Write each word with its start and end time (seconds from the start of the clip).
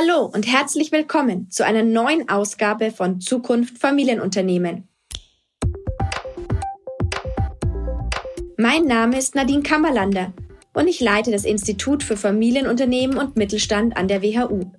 Hallo 0.00 0.26
und 0.26 0.46
herzlich 0.46 0.92
willkommen 0.92 1.50
zu 1.50 1.64
einer 1.64 1.82
neuen 1.82 2.28
Ausgabe 2.28 2.92
von 2.92 3.20
Zukunft 3.20 3.78
Familienunternehmen. 3.78 4.86
Mein 8.56 8.84
Name 8.84 9.18
ist 9.18 9.34
Nadine 9.34 9.62
Kammerlander 9.62 10.32
und 10.72 10.86
ich 10.86 11.00
leite 11.00 11.32
das 11.32 11.44
Institut 11.44 12.04
für 12.04 12.16
Familienunternehmen 12.16 13.18
und 13.18 13.36
Mittelstand 13.36 13.96
an 13.96 14.06
der 14.06 14.22
WHU. 14.22 14.70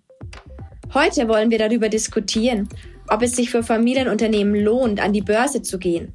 Heute 0.94 1.28
wollen 1.28 1.52
wir 1.52 1.58
darüber 1.58 1.90
diskutieren, 1.90 2.70
ob 3.10 3.22
es 3.22 3.36
sich 3.36 3.50
für 3.50 3.64
Familienunternehmen 3.64 4.56
lohnt, 4.64 5.02
an 5.02 5.12
die 5.12 5.22
Börse 5.22 5.62
zu 5.62 5.80
gehen. 5.80 6.14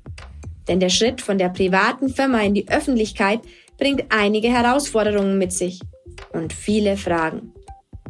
Denn 0.67 0.81
der 0.81 0.89
Schritt 0.89 1.21
von 1.21 1.37
der 1.37 1.51
privaten 1.51 2.09
Firma 2.09 2.41
in 2.41 2.55
die 2.55 2.69
Öffentlichkeit 2.69 3.41
bringt 3.77 4.05
einige 4.09 4.49
Herausforderungen 4.49 5.37
mit 5.37 5.53
sich 5.53 5.81
und 6.33 6.55
viele 6.55 6.97
Fragen. 6.97 7.54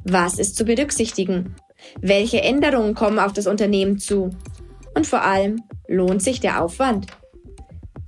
Was 0.04 0.38
ist 0.38 0.56
zu 0.56 0.64
berücksichtigen? 0.64 1.56
Welche 2.00 2.42
Änderungen 2.42 2.94
kommen 2.94 3.18
auf 3.18 3.32
das 3.32 3.46
Unternehmen 3.46 3.98
zu? 3.98 4.30
Und 4.94 5.06
vor 5.06 5.22
allem, 5.22 5.62
lohnt 5.88 6.22
sich 6.22 6.40
der 6.40 6.62
Aufwand? 6.62 7.06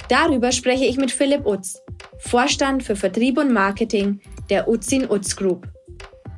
Darüber 0.09 0.53
spreche 0.53 0.85
ich 0.85 0.99
mit 0.99 1.11
Philipp 1.11 1.47
Utz, 1.47 1.83
Vorstand 2.19 2.83
für 2.83 2.97
Vertrieb 2.97 3.39
und 3.39 3.53
Marketing 3.53 4.21
der 4.51 4.69
Utzin 4.69 5.11
Utz 5.11 5.37
Group. 5.37 5.67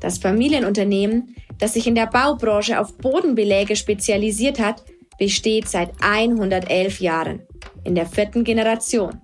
Das 0.01 0.19
Familienunternehmen, 0.19 1.34
das 1.59 1.75
sich 1.75 1.89
in 1.89 1.97
der 1.97 2.06
Baubranche 2.06 2.81
auf 2.81 2.97
Bodenbeläge 2.97 3.75
spezialisiert 3.75 4.61
hat, 4.61 4.84
besteht 5.19 5.69
seit 5.69 5.91
111 6.01 7.01
Jahren 7.01 7.43
in 7.83 7.97
der 7.97 8.06
vierten 8.06 8.45
Generation 8.45 9.20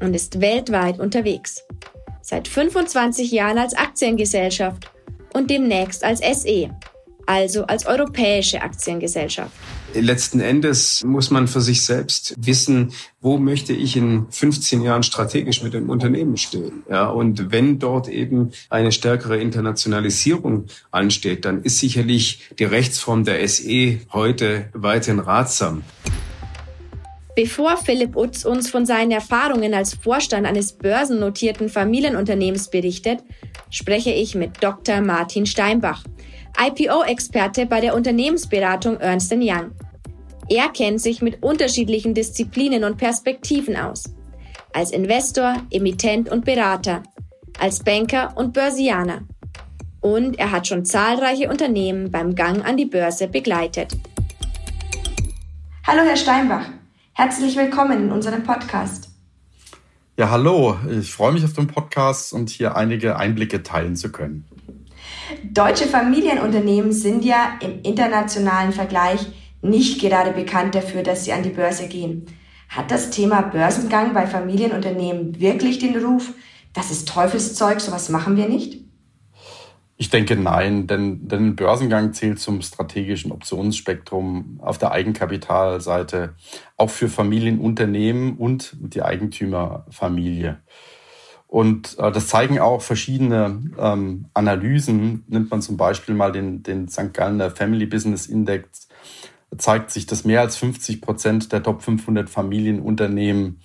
und 0.00 0.14
ist 0.14 0.40
weltweit 0.40 0.98
unterwegs. 0.98 1.64
Seit 2.20 2.48
25 2.48 3.30
Jahren 3.30 3.58
als 3.58 3.74
Aktiengesellschaft 3.74 4.90
und 5.32 5.50
demnächst 5.50 6.04
als 6.04 6.20
SE, 6.20 6.70
also 7.26 7.64
als 7.64 7.86
europäische 7.86 8.62
Aktiengesellschaft. 8.62 9.52
Letzten 9.94 10.40
Endes 10.40 11.02
muss 11.02 11.30
man 11.30 11.48
für 11.48 11.62
sich 11.62 11.82
selbst 11.82 12.34
wissen, 12.38 12.92
wo 13.20 13.38
möchte 13.38 13.72
ich 13.72 13.96
in 13.96 14.26
15 14.30 14.82
Jahren 14.82 15.02
strategisch 15.02 15.62
mit 15.62 15.72
dem 15.72 15.88
Unternehmen 15.88 16.36
stehen. 16.36 16.82
Ja, 16.90 17.08
und 17.08 17.50
wenn 17.50 17.78
dort 17.78 18.08
eben 18.08 18.52
eine 18.68 18.92
stärkere 18.92 19.38
Internationalisierung 19.38 20.66
ansteht, 20.90 21.46
dann 21.46 21.62
ist 21.62 21.78
sicherlich 21.78 22.50
die 22.58 22.64
Rechtsform 22.64 23.24
der 23.24 23.46
SE 23.48 23.98
heute 24.12 24.68
weiterhin 24.74 25.20
ratsam. 25.20 25.82
Bevor 27.38 27.76
Philipp 27.76 28.16
Utz 28.16 28.44
uns 28.44 28.68
von 28.68 28.84
seinen 28.84 29.12
Erfahrungen 29.12 29.72
als 29.72 29.94
Vorstand 29.94 30.44
eines 30.44 30.72
börsennotierten 30.72 31.68
Familienunternehmens 31.68 32.68
berichtet, 32.68 33.20
spreche 33.70 34.10
ich 34.10 34.34
mit 34.34 34.60
Dr. 34.60 35.00
Martin 35.02 35.46
Steinbach, 35.46 36.02
IPO-Experte 36.60 37.66
bei 37.66 37.80
der 37.80 37.94
Unternehmensberatung 37.94 38.98
Ernst 38.98 39.32
Young. 39.32 39.70
Er 40.48 40.68
kennt 40.70 41.00
sich 41.00 41.22
mit 41.22 41.40
unterschiedlichen 41.40 42.12
Disziplinen 42.12 42.82
und 42.82 42.96
Perspektiven 42.96 43.76
aus. 43.76 44.02
Als 44.72 44.90
Investor, 44.90 45.62
Emittent 45.70 46.28
und 46.28 46.44
Berater, 46.44 47.04
als 47.60 47.84
Banker 47.84 48.32
und 48.34 48.52
Börsianer. 48.52 49.20
Und 50.00 50.40
er 50.40 50.50
hat 50.50 50.66
schon 50.66 50.84
zahlreiche 50.84 51.48
Unternehmen 51.48 52.10
beim 52.10 52.34
Gang 52.34 52.66
an 52.66 52.76
die 52.76 52.86
Börse 52.86 53.28
begleitet. 53.28 53.96
Hallo, 55.86 56.02
Herr 56.02 56.16
Steinbach. 56.16 56.77
Herzlich 57.20 57.56
willkommen 57.56 58.04
in 58.04 58.12
unserem 58.12 58.44
Podcast. 58.44 59.08
Ja, 60.16 60.30
hallo. 60.30 60.76
Ich 60.88 61.12
freue 61.12 61.32
mich 61.32 61.44
auf 61.44 61.52
den 61.52 61.66
Podcast 61.66 62.32
und 62.32 62.48
hier 62.48 62.76
einige 62.76 63.16
Einblicke 63.16 63.64
teilen 63.64 63.96
zu 63.96 64.12
können. 64.12 64.44
Deutsche 65.42 65.88
Familienunternehmen 65.88 66.92
sind 66.92 67.24
ja 67.24 67.58
im 67.58 67.82
internationalen 67.82 68.70
Vergleich 68.70 69.26
nicht 69.62 70.00
gerade 70.00 70.30
bekannt 70.30 70.76
dafür, 70.76 71.02
dass 71.02 71.24
sie 71.24 71.32
an 71.32 71.42
die 71.42 71.48
Börse 71.48 71.88
gehen. 71.88 72.26
Hat 72.68 72.92
das 72.92 73.10
Thema 73.10 73.40
Börsengang 73.40 74.14
bei 74.14 74.28
Familienunternehmen 74.28 75.40
wirklich 75.40 75.80
den 75.80 75.96
Ruf, 75.96 76.30
das 76.72 76.92
ist 76.92 77.08
Teufelszeug, 77.08 77.80
sowas 77.80 78.10
machen 78.10 78.36
wir 78.36 78.48
nicht? 78.48 78.87
Ich 80.00 80.10
denke 80.10 80.36
nein, 80.36 80.86
denn, 80.86 81.26
denn 81.26 81.56
Börsengang 81.56 82.12
zählt 82.12 82.38
zum 82.38 82.62
strategischen 82.62 83.32
Optionsspektrum 83.32 84.60
auf 84.62 84.78
der 84.78 84.92
Eigenkapitalseite 84.92 86.36
auch 86.76 86.88
für 86.88 87.08
Familienunternehmen 87.08 88.36
und 88.36 88.76
die 88.78 89.02
Eigentümerfamilie. 89.02 90.60
Und 91.48 91.98
äh, 91.98 92.12
das 92.12 92.28
zeigen 92.28 92.60
auch 92.60 92.80
verschiedene 92.80 93.60
ähm, 93.76 94.26
Analysen. 94.34 95.24
Nimmt 95.26 95.50
man 95.50 95.62
zum 95.62 95.76
Beispiel 95.76 96.14
mal 96.14 96.30
den, 96.30 96.62
den 96.62 96.86
St. 96.86 97.12
Gallener 97.12 97.50
Family 97.50 97.86
Business 97.86 98.26
Index, 98.26 98.86
zeigt 99.56 99.90
sich, 99.90 100.06
dass 100.06 100.24
mehr 100.24 100.42
als 100.42 100.56
50 100.58 101.00
Prozent 101.00 101.50
der 101.50 101.64
Top 101.64 101.82
500 101.82 102.30
Familienunternehmen 102.30 103.62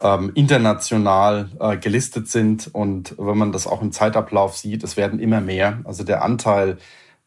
ähm, 0.00 0.32
international 0.34 1.48
äh, 1.58 1.76
gelistet 1.76 2.28
sind. 2.28 2.68
Und 2.72 3.14
wenn 3.18 3.38
man 3.38 3.52
das 3.52 3.66
auch 3.66 3.82
im 3.82 3.92
Zeitablauf 3.92 4.56
sieht, 4.56 4.84
es 4.84 4.96
werden 4.96 5.18
immer 5.18 5.40
mehr. 5.40 5.80
Also 5.84 6.04
der 6.04 6.22
Anteil 6.22 6.78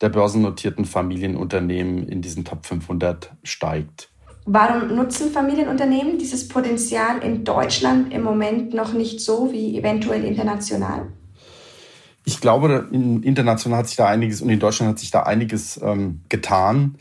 der 0.01 0.09
börsennotierten 0.09 0.85
Familienunternehmen 0.85 2.07
in 2.07 2.21
diesen 2.21 2.45
Top 2.45 2.65
500 2.65 3.33
steigt. 3.43 4.09
Warum 4.45 4.95
nutzen 4.95 5.31
Familienunternehmen 5.31 6.17
dieses 6.17 6.47
Potenzial 6.47 7.19
in 7.19 7.43
Deutschland 7.43 8.13
im 8.13 8.23
Moment 8.23 8.73
noch 8.73 8.93
nicht 8.93 9.19
so 9.19 9.51
wie 9.51 9.77
eventuell 9.77 10.23
international? 10.23 11.11
Ich 12.25 12.41
glaube, 12.41 12.87
international 12.91 13.79
hat 13.79 13.87
sich 13.87 13.97
da 13.97 14.07
einiges 14.07 14.41
und 14.41 14.49
in 14.49 14.59
Deutschland 14.59 14.91
hat 14.91 14.99
sich 14.99 15.11
da 15.11 15.23
einiges 15.23 15.79
ähm, 15.81 16.21
getan. 16.29 16.95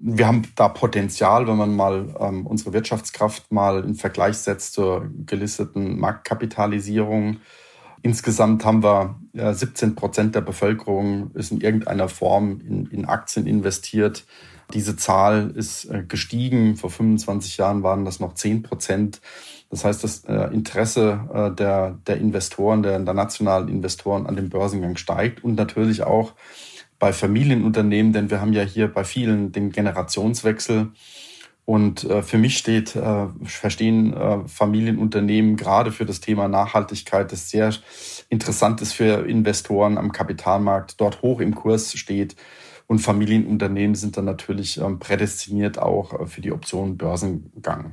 Wir 0.00 0.26
haben 0.28 0.42
da 0.54 0.68
Potenzial, 0.68 1.48
wenn 1.48 1.56
man 1.56 1.74
mal 1.74 2.14
ähm, 2.20 2.46
unsere 2.46 2.72
Wirtschaftskraft 2.72 3.50
mal 3.50 3.84
in 3.84 3.96
Vergleich 3.96 4.38
setzt 4.38 4.74
zur 4.74 5.10
gelisteten 5.26 5.98
Marktkapitalisierung. 5.98 7.38
Insgesamt 8.02 8.64
haben 8.64 8.82
wir 8.84 9.16
äh, 9.32 9.52
17 9.52 9.96
Prozent 9.96 10.34
der 10.34 10.40
Bevölkerung 10.40 11.32
ist 11.34 11.50
in 11.50 11.60
irgendeiner 11.60 12.08
Form 12.08 12.60
in, 12.60 12.86
in 12.86 13.04
Aktien 13.06 13.46
investiert. 13.46 14.24
Diese 14.72 14.96
Zahl 14.96 15.50
ist 15.56 15.86
äh, 15.86 16.04
gestiegen. 16.06 16.76
Vor 16.76 16.90
25 16.90 17.56
Jahren 17.56 17.82
waren 17.82 18.04
das 18.04 18.20
noch 18.20 18.34
10 18.34 18.62
Prozent. 18.62 19.20
Das 19.70 19.84
heißt, 19.84 20.04
das 20.04 20.24
äh, 20.24 20.54
Interesse 20.54 21.20
äh, 21.32 21.50
der, 21.54 21.98
der 22.06 22.18
Investoren, 22.18 22.82
der, 22.82 22.98
der 23.00 23.14
nationalen 23.14 23.68
Investoren 23.68 24.26
an 24.26 24.36
dem 24.36 24.48
Börsengang 24.48 24.96
steigt 24.96 25.42
und 25.42 25.56
natürlich 25.56 26.02
auch 26.02 26.34
bei 26.98 27.12
Familienunternehmen, 27.12 28.12
denn 28.12 28.30
wir 28.30 28.40
haben 28.40 28.52
ja 28.52 28.62
hier 28.62 28.88
bei 28.88 29.04
vielen 29.04 29.52
den 29.52 29.70
Generationswechsel. 29.70 30.88
Und 31.64 32.04
äh, 32.04 32.22
für 32.22 32.38
mich 32.38 32.56
steht, 32.56 32.96
äh, 32.96 33.26
verstehen 33.44 34.14
äh, 34.14 34.48
Familienunternehmen 34.48 35.56
gerade 35.56 35.92
für 35.92 36.06
das 36.06 36.20
Thema 36.20 36.48
Nachhaltigkeit, 36.48 37.30
das 37.30 37.50
sehr 37.50 37.74
interessant 38.30 38.80
ist 38.80 38.94
für 38.94 39.28
Investoren 39.28 39.98
am 39.98 40.12
Kapitalmarkt, 40.12 40.98
dort 40.98 41.20
hoch 41.20 41.40
im 41.40 41.54
Kurs 41.54 41.92
steht. 41.92 42.36
Und 42.86 43.00
Familienunternehmen 43.00 43.94
sind 43.94 44.16
dann 44.16 44.24
natürlich 44.24 44.80
ähm, 44.80 44.98
prädestiniert 44.98 45.78
auch 45.78 46.18
äh, 46.18 46.26
für 46.26 46.40
die 46.40 46.52
Option 46.52 46.96
Börsengang. 46.96 47.92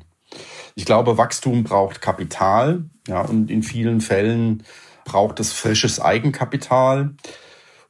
Ich 0.75 0.85
glaube, 0.85 1.17
Wachstum 1.17 1.65
braucht 1.65 2.01
Kapital, 2.01 2.85
ja, 3.07 3.21
und 3.21 3.51
in 3.51 3.61
vielen 3.61 3.99
Fällen 3.99 4.63
braucht 5.03 5.41
es 5.41 5.51
frisches 5.51 5.99
Eigenkapital. 5.99 7.13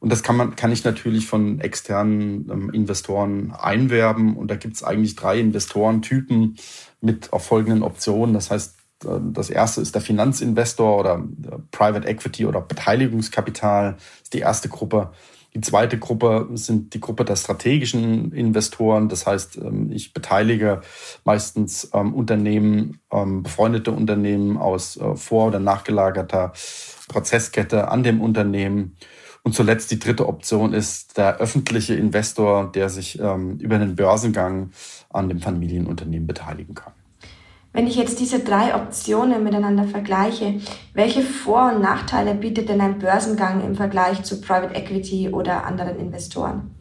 Und 0.05 0.11
das 0.11 0.21
kann 0.21 0.37
man, 0.37 0.55
kann 0.55 0.71
ich 0.71 0.83
natürlich 0.83 1.25
von 1.25 1.59
externen 1.59 2.47
ähm, 2.51 2.69
Investoren 2.69 3.51
einwerben. 3.53 4.37
Und 4.37 4.51
da 4.51 4.55
gibt 4.55 4.75
es 4.75 4.83
eigentlich 4.83 5.15
drei 5.15 5.39
Investorentypen 5.39 6.57
mit 7.01 7.31
folgenden 7.35 7.81
Optionen. 7.81 8.35
Das 8.35 8.51
heißt, 8.51 8.77
äh, 9.03 9.07
das 9.31 9.49
erste 9.49 9.81
ist 9.81 9.95
der 9.95 10.03
Finanzinvestor 10.03 10.99
oder 10.99 11.15
äh, 11.15 11.57
Private 11.71 12.07
Equity 12.07 12.45
oder 12.45 12.61
Beteiligungskapital, 12.61 13.97
ist 14.21 14.35
die 14.35 14.41
erste 14.41 14.69
Gruppe. 14.69 15.11
Die 15.55 15.61
zweite 15.61 15.97
Gruppe 15.97 16.49
sind 16.53 16.93
die 16.93 17.01
Gruppe 17.01 17.25
der 17.25 17.35
strategischen 17.35 18.31
Investoren. 18.31 19.09
Das 19.09 19.25
heißt, 19.25 19.57
ähm, 19.57 19.89
ich 19.91 20.13
beteilige 20.13 20.81
meistens 21.23 21.89
ähm, 21.95 22.13
Unternehmen, 22.13 22.99
befreundete 23.09 23.91
Unternehmen 23.91 24.57
aus 24.57 24.97
äh, 24.97 25.15
vor- 25.15 25.47
oder 25.47 25.59
nachgelagerter 25.59 26.53
Prozesskette 27.07 27.87
an 27.87 28.03
dem 28.03 28.21
Unternehmen. 28.21 28.97
Und 29.45 29.53
zuletzt 29.53 29.91
die 29.91 29.99
dritte 29.99 30.27
Option 30.27 30.73
ist 30.73 31.19
der 31.19 31.37
öffentliche 31.37 31.93
Investor, 31.93 32.71
der 32.71 32.89
sich 32.89 33.19
ähm, 33.19 33.59
über 33.59 33.75
einen 33.75 33.95
Börsengang 33.95 34.71
an 35.11 35.29
dem 35.29 35.39
Familienunternehmen 35.39 36.25
beteiligen 36.25 36.73
kann. 36.73 36.93
Wenn 37.71 37.85
ich 37.85 37.95
jetzt 37.95 38.19
diese 38.19 38.39
drei 38.39 38.73
Optionen 38.73 39.43
miteinander 39.43 39.83
vergleiche, 39.83 40.61
welche 40.95 41.21
Vor- 41.21 41.73
und 41.75 41.81
Nachteile 41.83 42.33
bietet 42.33 42.69
denn 42.69 42.81
ein 42.81 42.97
Börsengang 42.97 43.63
im 43.63 43.75
Vergleich 43.75 44.23
zu 44.23 44.41
Private 44.41 44.73
Equity 44.73 45.29
oder 45.29 45.63
anderen 45.65 45.99
Investoren? 45.99 46.73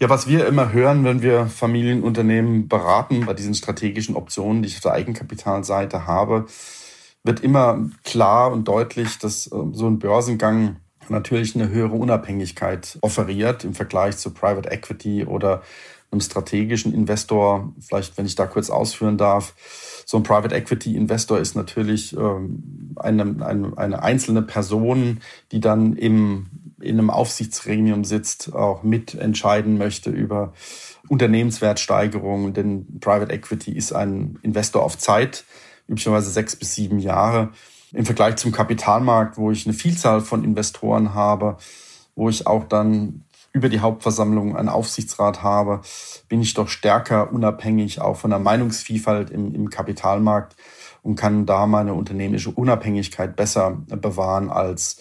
Ja, 0.00 0.08
was 0.08 0.26
wir 0.26 0.48
immer 0.48 0.72
hören, 0.72 1.04
wenn 1.04 1.22
wir 1.22 1.46
Familienunternehmen 1.46 2.66
beraten 2.66 3.26
bei 3.26 3.34
diesen 3.34 3.54
strategischen 3.54 4.16
Optionen, 4.16 4.62
die 4.62 4.68
ich 4.68 4.76
auf 4.76 4.82
der 4.82 4.94
Eigenkapitalseite 4.94 6.08
habe, 6.08 6.46
wird 7.22 7.40
immer 7.40 7.90
klar 8.02 8.50
und 8.50 8.66
deutlich, 8.66 9.18
dass 9.18 9.46
äh, 9.46 9.56
so 9.72 9.86
ein 9.86 10.00
Börsengang 10.00 10.79
natürlich 11.10 11.54
eine 11.54 11.68
höhere 11.68 11.94
Unabhängigkeit 11.94 12.98
offeriert 13.00 13.64
im 13.64 13.74
Vergleich 13.74 14.16
zu 14.16 14.30
Private 14.30 14.70
Equity 14.70 15.24
oder 15.24 15.62
einem 16.10 16.20
strategischen 16.20 16.92
Investor. 16.92 17.72
Vielleicht, 17.80 18.16
wenn 18.18 18.26
ich 18.26 18.34
da 18.34 18.46
kurz 18.46 18.70
ausführen 18.70 19.16
darf. 19.16 19.54
So 20.06 20.16
ein 20.16 20.22
Private 20.22 20.54
Equity 20.54 20.96
Investor 20.96 21.38
ist 21.38 21.54
natürlich 21.54 22.16
ähm, 22.16 22.94
eine, 22.96 23.22
eine, 23.44 23.72
eine 23.76 24.02
einzelne 24.02 24.42
Person, 24.42 25.20
die 25.52 25.60
dann 25.60 25.94
im, 25.96 26.46
in 26.80 26.98
einem 26.98 27.10
Aufsichtsgremium 27.10 28.04
sitzt, 28.04 28.52
auch 28.54 28.82
mitentscheiden 28.82 29.78
möchte 29.78 30.10
über 30.10 30.52
Unternehmenswertsteigerungen. 31.08 32.54
Denn 32.54 32.98
Private 33.00 33.32
Equity 33.32 33.72
ist 33.72 33.92
ein 33.92 34.38
Investor 34.42 34.82
auf 34.82 34.98
Zeit, 34.98 35.44
üblicherweise 35.88 36.30
sechs 36.30 36.56
bis 36.56 36.74
sieben 36.74 36.98
Jahre. 36.98 37.50
Im 37.92 38.06
Vergleich 38.06 38.36
zum 38.36 38.52
Kapitalmarkt, 38.52 39.36
wo 39.36 39.50
ich 39.50 39.66
eine 39.66 39.74
Vielzahl 39.74 40.20
von 40.20 40.44
Investoren 40.44 41.14
habe, 41.14 41.56
wo 42.14 42.28
ich 42.28 42.46
auch 42.46 42.64
dann 42.64 43.24
über 43.52 43.68
die 43.68 43.80
Hauptversammlung 43.80 44.56
einen 44.56 44.68
Aufsichtsrat 44.68 45.42
habe, 45.42 45.80
bin 46.28 46.40
ich 46.40 46.54
doch 46.54 46.68
stärker 46.68 47.32
unabhängig 47.32 48.00
auch 48.00 48.16
von 48.16 48.30
der 48.30 48.38
Meinungsvielfalt 48.38 49.30
im, 49.30 49.54
im 49.54 49.70
Kapitalmarkt 49.70 50.54
und 51.02 51.16
kann 51.16 51.46
da 51.46 51.66
meine 51.66 51.94
unternehmerische 51.94 52.50
Unabhängigkeit 52.50 53.34
besser 53.34 53.78
bewahren 53.88 54.50
als 54.50 55.00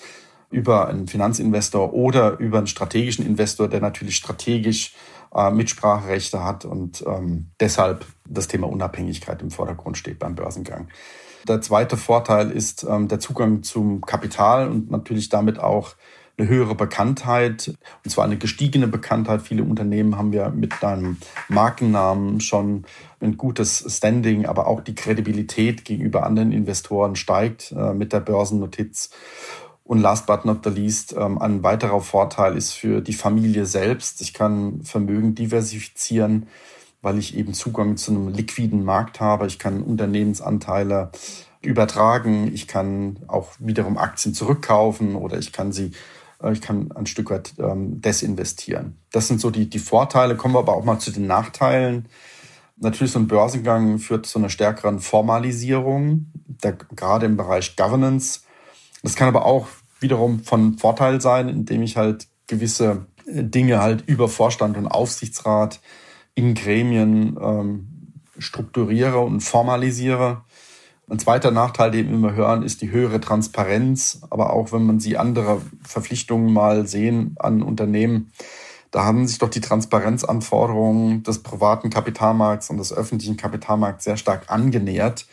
über 0.49 0.87
einen 0.87 1.07
Finanzinvestor 1.07 1.93
oder 1.93 2.39
über 2.39 2.57
einen 2.57 2.67
strategischen 2.67 3.23
Investor, 3.23 3.67
der 3.67 3.81
natürlich 3.81 4.15
strategisch 4.15 4.95
äh, 5.35 5.51
Mitspracherechte 5.51 6.43
hat 6.43 6.65
und 6.65 7.03
ähm, 7.05 7.51
deshalb 7.59 8.05
das 8.27 8.47
Thema 8.47 8.67
Unabhängigkeit 8.67 9.43
im 9.43 9.51
Vordergrund 9.51 9.97
steht 9.97 10.17
beim 10.17 10.33
Börsengang. 10.33 10.87
Der 11.47 11.61
zweite 11.61 11.97
Vorteil 11.97 12.51
ist 12.51 12.85
ähm, 12.89 13.07
der 13.07 13.19
Zugang 13.19 13.63
zum 13.63 14.01
Kapital 14.01 14.69
und 14.69 14.91
natürlich 14.91 15.29
damit 15.29 15.59
auch 15.59 15.95
eine 16.39 16.47
höhere 16.47 16.75
Bekanntheit, 16.75 17.73
und 18.03 18.09
zwar 18.09 18.23
eine 18.23 18.37
gestiegene 18.37 18.87
Bekanntheit. 18.87 19.41
Viele 19.41 19.63
Unternehmen 19.63 20.17
haben 20.17 20.31
ja 20.31 20.49
mit 20.49 20.83
einem 20.83 21.17
Markennamen 21.49 22.39
schon 22.39 22.85
ein 23.19 23.35
gutes 23.37 23.85
Standing, 23.87 24.45
aber 24.45 24.67
auch 24.67 24.81
die 24.81 24.95
Kredibilität 24.95 25.83
gegenüber 25.83 26.23
anderen 26.23 26.51
Investoren 26.51 27.15
steigt 27.15 27.73
äh, 27.73 27.93
mit 27.93 28.13
der 28.13 28.21
Börsennotiz. 28.21 29.09
Und 29.83 29.99
last 29.99 30.27
but 30.27 30.45
not 30.45 30.59
the 30.63 30.69
least, 30.69 31.15
ähm, 31.17 31.39
ein 31.39 31.63
weiterer 31.63 31.99
Vorteil 31.99 32.55
ist 32.55 32.73
für 32.73 33.01
die 33.01 33.13
Familie 33.13 33.65
selbst. 33.65 34.21
Ich 34.21 34.33
kann 34.33 34.83
Vermögen 34.83 35.35
diversifizieren, 35.35 36.47
weil 37.01 37.17
ich 37.17 37.37
eben 37.37 37.53
Zugang 37.53 37.97
zu 37.97 38.11
einem 38.11 38.27
liquiden 38.29 38.83
Markt 38.83 39.19
habe. 39.19 39.47
Ich 39.47 39.59
kann 39.59 39.83
Unternehmensanteile 39.83 41.11
übertragen. 41.61 42.51
Ich 42.53 42.67
kann 42.67 43.19
auch 43.27 43.49
wiederum 43.59 43.97
Aktien 43.97 44.33
zurückkaufen 44.33 45.15
oder 45.15 45.37
ich 45.37 45.51
kann 45.51 45.71
sie 45.71 45.91
äh, 46.41 46.51
ich 46.51 46.61
kann 46.61 46.91
ein 46.91 47.05
Stück 47.05 47.29
weit 47.29 47.53
ähm, 47.59 48.01
desinvestieren. 48.01 48.97
Das 49.11 49.27
sind 49.27 49.41
so 49.41 49.49
die, 49.49 49.69
die 49.69 49.79
Vorteile. 49.79 50.35
Kommen 50.35 50.55
wir 50.55 50.59
aber 50.59 50.75
auch 50.75 50.83
mal 50.83 50.99
zu 50.99 51.11
den 51.11 51.27
Nachteilen. 51.27 52.07
Natürlich 52.77 53.11
so 53.11 53.19
ein 53.19 53.27
Börsengang 53.27 53.99
führt 53.99 54.25
zu 54.25 54.39
einer 54.39 54.49
stärkeren 54.49 54.99
Formalisierung, 54.99 56.27
der, 56.45 56.73
gerade 56.73 57.25
im 57.25 57.35
Bereich 57.35 57.75
Governance. 57.75 58.41
Das 59.03 59.15
kann 59.15 59.27
aber 59.27 59.45
auch 59.45 59.67
wiederum 59.99 60.43
von 60.43 60.77
Vorteil 60.77 61.19
sein, 61.19 61.49
indem 61.49 61.81
ich 61.81 61.97
halt 61.97 62.27
gewisse 62.47 63.05
äh, 63.25 63.43
Dinge 63.43 63.81
halt 63.81 64.03
über 64.07 64.29
Vorstand 64.29 64.77
und 64.77 64.87
Aufsichtsrat 64.87 65.81
in 66.35 66.53
Gremien 66.53 67.37
ähm, 67.41 67.87
strukturiere 68.37 69.19
und 69.19 69.41
formalisiere. 69.41 70.43
Ein 71.09 71.19
zweiter 71.19 71.51
Nachteil, 71.51 71.91
den 71.91 72.07
wir 72.07 72.15
immer 72.15 72.33
hören, 72.33 72.63
ist 72.63 72.81
die 72.81 72.91
höhere 72.91 73.19
Transparenz. 73.19 74.21
Aber 74.29 74.53
auch 74.53 74.71
wenn 74.71 74.85
man 74.85 74.99
sie 74.99 75.17
andere 75.17 75.61
Verpflichtungen 75.83 76.53
mal 76.53 76.87
sehen 76.87 77.35
an 77.39 77.63
Unternehmen, 77.63 78.31
da 78.91 79.05
haben 79.05 79.27
sich 79.27 79.37
doch 79.37 79.49
die 79.49 79.61
Transparenzanforderungen 79.61 81.21
des 81.21 81.43
privaten 81.43 81.89
Kapitalmarkts 81.89 82.69
und 82.71 82.77
des 82.77 82.91
öffentlichen 82.91 83.37
Kapitalmarkts 83.37 84.03
sehr 84.03 84.17
stark 84.17 84.49
angenähert. 84.49 85.27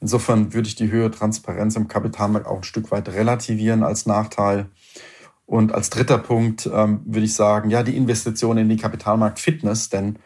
Insofern 0.00 0.52
würde 0.52 0.68
ich 0.68 0.76
die 0.76 0.90
höhere 0.90 1.10
Transparenz 1.10 1.74
im 1.74 1.88
Kapitalmarkt 1.88 2.46
auch 2.46 2.58
ein 2.58 2.62
Stück 2.62 2.90
weit 2.90 3.08
relativieren 3.08 3.82
als 3.82 4.06
Nachteil. 4.06 4.66
Und 5.46 5.74
als 5.74 5.90
dritter 5.90 6.18
Punkt 6.18 6.70
ähm, 6.72 7.00
würde 7.04 7.26
ich 7.26 7.34
sagen, 7.34 7.70
ja, 7.70 7.82
die 7.82 7.96
Investition 7.96 8.58
in 8.58 8.68
die 8.68 8.76
Kapitalmarkt-Fitness, 8.76 9.90
denn 9.90 10.20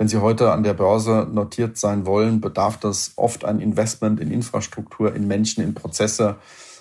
wenn 0.00 0.08
Sie 0.08 0.16
heute 0.16 0.50
an 0.50 0.62
der 0.62 0.72
Börse 0.72 1.28
notiert 1.30 1.76
sein 1.76 2.06
wollen, 2.06 2.40
bedarf 2.40 2.78
das 2.78 3.12
oft 3.16 3.44
ein 3.44 3.60
Investment 3.60 4.18
in 4.18 4.30
Infrastruktur, 4.30 5.14
in 5.14 5.26
Menschen, 5.26 5.62
in 5.62 5.74
Prozesse. 5.74 6.36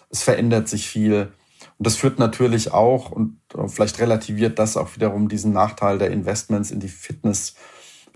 Es 0.10 0.24
verändert 0.24 0.70
sich 0.70 0.88
viel. 0.88 1.34
Und 1.78 1.86
das 1.86 1.98
führt 1.98 2.18
natürlich 2.18 2.72
auch, 2.72 3.12
und 3.12 3.42
vielleicht 3.68 4.00
relativiert 4.00 4.58
das 4.58 4.78
auch 4.78 4.96
wiederum 4.96 5.28
diesen 5.28 5.52
Nachteil 5.52 5.98
der 5.98 6.12
Investments 6.12 6.72
in 6.72 6.80
die 6.80 6.88
Fitness 6.88 7.56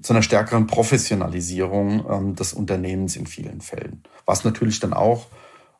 zu 0.01 0.13
einer 0.13 0.23
stärkeren 0.23 0.67
Professionalisierung 0.67 2.05
ähm, 2.09 2.35
des 2.37 2.53
Unternehmens 2.53 3.17
in 3.17 3.27
vielen 3.27 3.59
Fällen. 3.59 4.03
Was 4.25 4.45
natürlich 4.45 4.79
dann 4.79 4.93
auch 4.93 5.27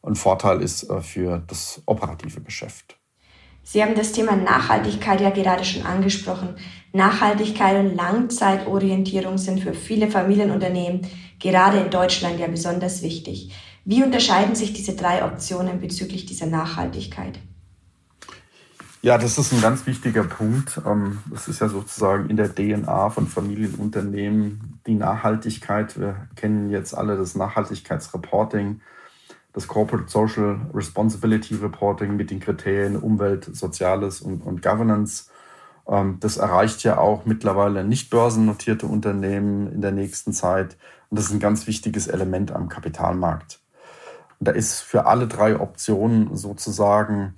ein 0.01 0.15
Vorteil 0.15 0.61
ist 0.61 0.89
äh, 0.89 0.99
für 0.99 1.41
das 1.47 1.81
operative 1.85 2.41
Geschäft. 2.41 2.97
Sie 3.63 3.81
haben 3.81 3.95
das 3.95 4.11
Thema 4.11 4.35
Nachhaltigkeit 4.35 5.21
ja 5.21 5.29
gerade 5.29 5.63
schon 5.63 5.83
angesprochen. 5.83 6.55
Nachhaltigkeit 6.91 7.77
und 7.79 7.95
Langzeitorientierung 7.95 9.37
sind 9.37 9.61
für 9.61 9.73
viele 9.73 10.11
Familienunternehmen, 10.11 11.01
gerade 11.39 11.79
in 11.79 11.89
Deutschland, 11.89 12.39
ja 12.39 12.47
besonders 12.47 13.01
wichtig. 13.01 13.53
Wie 13.85 14.03
unterscheiden 14.03 14.55
sich 14.55 14.73
diese 14.73 14.95
drei 14.95 15.25
Optionen 15.25 15.79
bezüglich 15.79 16.25
dieser 16.25 16.45
Nachhaltigkeit? 16.45 17.39
Ja, 19.01 19.17
das 19.17 19.37
ist 19.37 19.51
ein 19.51 19.59
ganz 19.59 19.85
wichtiger 19.85 20.23
Punkt. 20.23 20.79
Ähm, 20.85 21.19
das 21.29 21.49
ist 21.49 21.59
ja 21.59 21.67
sozusagen 21.67 22.29
in 22.29 22.37
der 22.37 22.53
DNA 22.55 23.09
von 23.09 23.27
Familienunternehmen 23.27 24.79
die 24.87 24.95
Nachhaltigkeit. 24.95 25.99
Wir 25.99 26.27
kennen 26.37 26.69
jetzt 26.69 26.93
alle 26.93 27.17
das 27.17 27.35
Nachhaltigkeitsreporting 27.35 28.79
das 29.53 29.67
Corporate 29.67 30.09
Social 30.09 30.59
Responsibility 30.73 31.55
Reporting 31.55 32.15
mit 32.15 32.31
den 32.31 32.39
Kriterien 32.39 32.97
Umwelt, 32.97 33.55
Soziales 33.55 34.21
und, 34.21 34.41
und 34.41 34.61
Governance. 34.61 35.29
Ähm, 35.87 36.17
das 36.19 36.37
erreicht 36.37 36.83
ja 36.83 36.97
auch 36.97 37.25
mittlerweile 37.25 37.83
nicht 37.83 38.09
börsennotierte 38.09 38.87
Unternehmen 38.87 39.71
in 39.71 39.81
der 39.81 39.91
nächsten 39.91 40.33
Zeit. 40.33 40.75
Und 41.09 41.19
das 41.19 41.25
ist 41.25 41.33
ein 41.33 41.39
ganz 41.39 41.67
wichtiges 41.67 42.07
Element 42.07 42.51
am 42.51 42.67
Kapitalmarkt. 42.67 43.59
Und 44.39 44.47
da 44.47 44.51
ist 44.51 44.81
für 44.81 45.05
alle 45.05 45.27
drei 45.27 45.59
Optionen 45.59 46.35
sozusagen, 46.35 47.35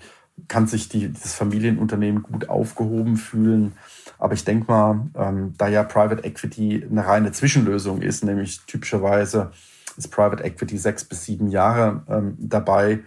kann 0.48 0.68
sich 0.68 0.90
die, 0.90 1.12
das 1.12 1.34
Familienunternehmen 1.34 2.24
gut 2.24 2.50
aufgehoben 2.50 3.18
fühlen. 3.18 3.74
Aber 4.18 4.34
ich 4.34 4.46
denke 4.46 4.72
mal, 4.72 5.02
ähm, 5.16 5.54
da 5.58 5.68
ja 5.68 5.84
Private 5.84 6.24
Equity 6.24 6.86
eine 6.90 7.06
reine 7.06 7.32
Zwischenlösung 7.34 8.02
ist, 8.02 8.24
nämlich 8.24 8.62
typischerweise 8.66 9.52
ist 9.98 10.10
Private 10.10 10.44
Equity 10.44 10.78
sechs 10.78 11.04
bis 11.04 11.26
sieben 11.26 11.48
Jahre 11.48 12.04
ähm, 12.10 12.36
dabei, 12.40 13.02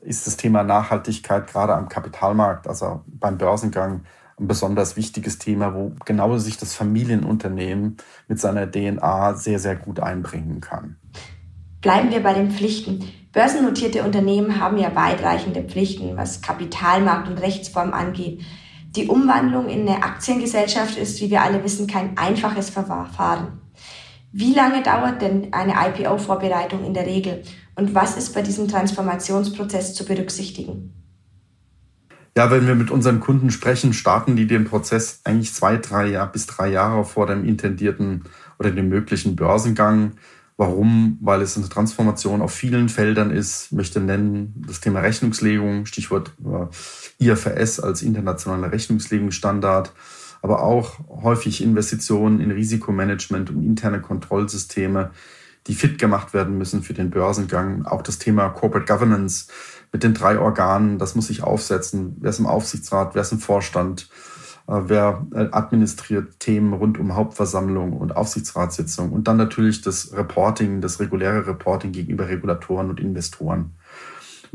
ist 0.00 0.26
das 0.26 0.36
Thema 0.36 0.62
Nachhaltigkeit 0.62 1.46
gerade 1.46 1.74
am 1.74 1.88
Kapitalmarkt, 1.88 2.68
also 2.68 3.02
beim 3.06 3.38
Börsengang, 3.38 4.02
ein 4.38 4.48
besonders 4.48 4.96
wichtiges 4.96 5.38
Thema, 5.38 5.74
wo 5.74 5.92
genau 6.04 6.36
sich 6.38 6.56
das 6.56 6.74
Familienunternehmen 6.74 7.96
mit 8.26 8.40
seiner 8.40 8.70
DNA 8.70 9.34
sehr, 9.34 9.58
sehr 9.58 9.76
gut 9.76 10.00
einbringen 10.00 10.60
kann. 10.60 10.96
Bleiben 11.80 12.10
wir 12.10 12.22
bei 12.22 12.34
den 12.34 12.50
Pflichten. 12.50 13.04
Börsennotierte 13.32 14.02
Unternehmen 14.02 14.60
haben 14.60 14.78
ja 14.78 14.94
weitreichende 14.94 15.62
Pflichten, 15.62 16.16
was 16.16 16.40
Kapitalmarkt 16.40 17.28
und 17.28 17.38
Rechtsform 17.38 17.92
angeht. 17.92 18.42
Die 18.96 19.08
Umwandlung 19.08 19.68
in 19.68 19.88
eine 19.88 20.02
Aktiengesellschaft 20.02 20.96
ist, 20.96 21.20
wie 21.20 21.30
wir 21.30 21.42
alle 21.42 21.62
wissen, 21.62 21.86
kein 21.86 22.16
einfaches 22.16 22.70
Verfahren. 22.70 23.60
Wie 24.36 24.52
lange 24.52 24.82
dauert 24.82 25.22
denn 25.22 25.52
eine 25.52 25.74
IPO-Vorbereitung 25.74 26.84
in 26.84 26.92
der 26.92 27.06
Regel 27.06 27.44
und 27.76 27.94
was 27.94 28.16
ist 28.16 28.34
bei 28.34 28.42
diesem 28.42 28.66
Transformationsprozess 28.66 29.94
zu 29.94 30.04
berücksichtigen? 30.04 30.92
Ja, 32.36 32.50
wenn 32.50 32.66
wir 32.66 32.74
mit 32.74 32.90
unseren 32.90 33.20
Kunden 33.20 33.52
sprechen, 33.52 33.92
starten 33.92 34.34
die 34.34 34.48
den 34.48 34.64
Prozess 34.64 35.20
eigentlich 35.22 35.54
zwei, 35.54 35.76
drei 35.76 36.26
bis 36.26 36.48
drei 36.48 36.66
Jahre 36.66 37.04
vor 37.04 37.28
dem 37.28 37.44
intendierten 37.44 38.24
oder 38.58 38.72
dem 38.72 38.88
möglichen 38.88 39.36
Börsengang. 39.36 40.14
Warum? 40.56 41.16
Weil 41.20 41.40
es 41.40 41.56
eine 41.56 41.68
Transformation 41.68 42.42
auf 42.42 42.52
vielen 42.52 42.88
Feldern 42.88 43.30
ist. 43.30 43.66
Ich 43.66 43.72
möchte 43.72 44.00
nennen 44.00 44.64
das 44.66 44.80
Thema 44.80 44.98
Rechnungslegung, 44.98 45.86
Stichwort 45.86 46.32
äh, 46.44 47.24
IFRS 47.24 47.78
als 47.78 48.02
internationaler 48.02 48.72
Rechnungslegungsstandard 48.72 49.92
aber 50.44 50.62
auch 50.62 50.98
häufig 51.08 51.62
Investitionen 51.62 52.38
in 52.38 52.50
Risikomanagement 52.50 53.48
und 53.48 53.64
interne 53.64 54.02
Kontrollsysteme, 54.02 55.10
die 55.66 55.74
fit 55.74 55.98
gemacht 55.98 56.34
werden 56.34 56.58
müssen 56.58 56.82
für 56.82 56.92
den 56.92 57.08
Börsengang. 57.08 57.86
Auch 57.86 58.02
das 58.02 58.18
Thema 58.18 58.50
Corporate 58.50 58.84
Governance 58.84 59.46
mit 59.90 60.02
den 60.02 60.12
drei 60.12 60.38
Organen, 60.38 60.98
das 60.98 61.14
muss 61.14 61.28
sich 61.28 61.42
aufsetzen. 61.42 62.18
Wer 62.20 62.28
ist 62.28 62.40
im 62.40 62.46
Aufsichtsrat, 62.46 63.14
wer 63.14 63.22
ist 63.22 63.32
im 63.32 63.38
Vorstand, 63.38 64.10
äh, 64.68 64.80
wer 64.84 65.26
äh, 65.32 65.48
administriert 65.50 66.38
Themen 66.40 66.74
rund 66.74 66.98
um 66.98 67.14
Hauptversammlung 67.14 67.94
und 67.94 68.14
Aufsichtsratssitzung 68.14 69.12
und 69.12 69.26
dann 69.26 69.38
natürlich 69.38 69.80
das 69.80 70.12
Reporting, 70.12 70.82
das 70.82 71.00
reguläre 71.00 71.46
Reporting 71.46 71.92
gegenüber 71.92 72.28
Regulatoren 72.28 72.90
und 72.90 73.00
Investoren. 73.00 73.76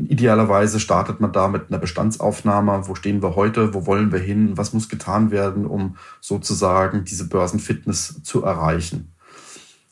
Idealerweise 0.08 0.80
startet 0.80 1.20
man 1.20 1.32
da 1.32 1.48
mit 1.48 1.68
einer 1.68 1.78
Bestandsaufnahme. 1.78 2.88
Wo 2.88 2.94
stehen 2.94 3.22
wir 3.22 3.36
heute? 3.36 3.74
Wo 3.74 3.86
wollen 3.86 4.12
wir 4.12 4.18
hin? 4.18 4.56
Was 4.56 4.72
muss 4.72 4.88
getan 4.88 5.30
werden, 5.30 5.66
um 5.66 5.96
sozusagen 6.20 7.04
diese 7.04 7.28
Börsenfitness 7.28 8.22
zu 8.22 8.42
erreichen? 8.42 9.12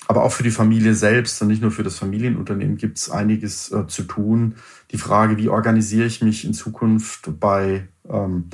Aber 0.06 0.22
auch 0.22 0.32
für 0.32 0.42
die 0.42 0.50
Familie 0.50 0.94
selbst 0.94 1.40
und 1.42 1.48
nicht 1.48 1.60
nur 1.60 1.70
für 1.70 1.82
das 1.82 1.98
Familienunternehmen 1.98 2.78
gibt 2.78 2.96
es 2.96 3.10
einiges 3.10 3.70
äh, 3.70 3.86
zu 3.88 4.04
tun. 4.04 4.54
Die 4.90 4.96
Frage, 4.96 5.36
wie 5.36 5.50
organisiere 5.50 6.06
ich 6.06 6.22
mich 6.22 6.46
in 6.46 6.54
Zukunft 6.54 7.38
bei, 7.38 7.88
ähm, 8.08 8.44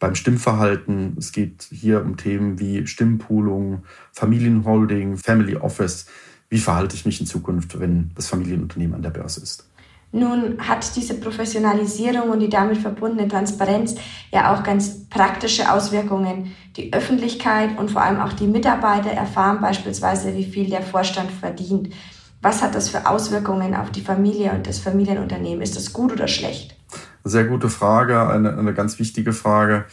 beim 0.00 0.16
Stimmverhalten? 0.16 1.16
Es 1.16 1.30
geht 1.30 1.68
hier 1.70 2.02
um 2.02 2.16
Themen 2.16 2.58
wie 2.58 2.88
Stimmpoolung, 2.88 3.84
Familienholding, 4.12 5.16
Family 5.16 5.54
Office. 5.54 6.06
Wie 6.48 6.58
verhalte 6.58 6.96
ich 6.96 7.06
mich 7.06 7.20
in 7.20 7.26
Zukunft, 7.26 7.78
wenn 7.78 8.10
das 8.16 8.26
Familienunternehmen 8.26 8.96
an 8.96 9.02
der 9.02 9.10
Börse 9.10 9.40
ist? 9.40 9.68
Nun 10.14 10.58
hat 10.60 10.94
diese 10.94 11.14
Professionalisierung 11.14 12.30
und 12.30 12.38
die 12.38 12.48
damit 12.48 12.78
verbundene 12.78 13.26
Transparenz 13.26 13.96
ja 14.30 14.54
auch 14.54 14.62
ganz 14.62 15.08
praktische 15.08 15.72
Auswirkungen. 15.72 16.54
Die 16.76 16.92
Öffentlichkeit 16.92 17.76
und 17.76 17.90
vor 17.90 18.02
allem 18.02 18.20
auch 18.20 18.32
die 18.32 18.46
Mitarbeiter 18.46 19.10
erfahren 19.10 19.60
beispielsweise, 19.60 20.36
wie 20.36 20.44
viel 20.44 20.70
der 20.70 20.82
Vorstand 20.82 21.32
verdient. 21.32 21.92
Was 22.40 22.62
hat 22.62 22.76
das 22.76 22.90
für 22.90 23.08
Auswirkungen 23.08 23.74
auf 23.74 23.90
die 23.90 24.02
Familie 24.02 24.52
und 24.52 24.68
das 24.68 24.78
Familienunternehmen? 24.78 25.62
Ist 25.62 25.74
das 25.74 25.92
gut 25.92 26.12
oder 26.12 26.28
schlecht? 26.28 26.76
Sehr 27.24 27.44
gute 27.44 27.68
Frage, 27.68 28.28
eine, 28.28 28.56
eine 28.56 28.72
ganz 28.72 29.00
wichtige 29.00 29.32
Frage. 29.32 29.84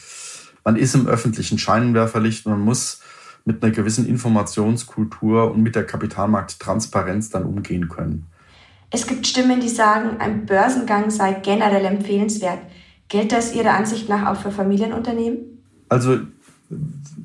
Man 0.64 0.76
ist 0.76 0.94
im 0.94 1.08
öffentlichen 1.08 1.58
Scheinwerferlicht 1.58 2.46
und 2.46 2.52
man 2.52 2.62
muss 2.62 3.02
mit 3.44 3.64
einer 3.64 3.72
gewissen 3.72 4.06
Informationskultur 4.06 5.52
und 5.52 5.64
mit 5.64 5.74
der 5.74 5.88
Kapitalmarkttransparenz 5.88 7.32
dann 7.32 7.46
umgehen 7.46 7.90
können. 7.90 8.28
Es 8.92 9.08
gibt 9.08 9.26
Stimmen, 9.26 9.62
die 9.62 9.70
sagen, 9.70 10.18
ein 10.20 10.46
Börsengang 10.46 11.10
sei 11.10 11.34
generell 11.34 11.86
empfehlenswert. 11.86 12.60
Gilt 13.08 13.32
das 13.32 13.56
Ihrer 13.56 13.74
Ansicht 13.74 14.10
nach 14.10 14.28
auch 14.28 14.42
für 14.42 14.52
Familienunternehmen? 14.52 15.64
Also 15.90 16.20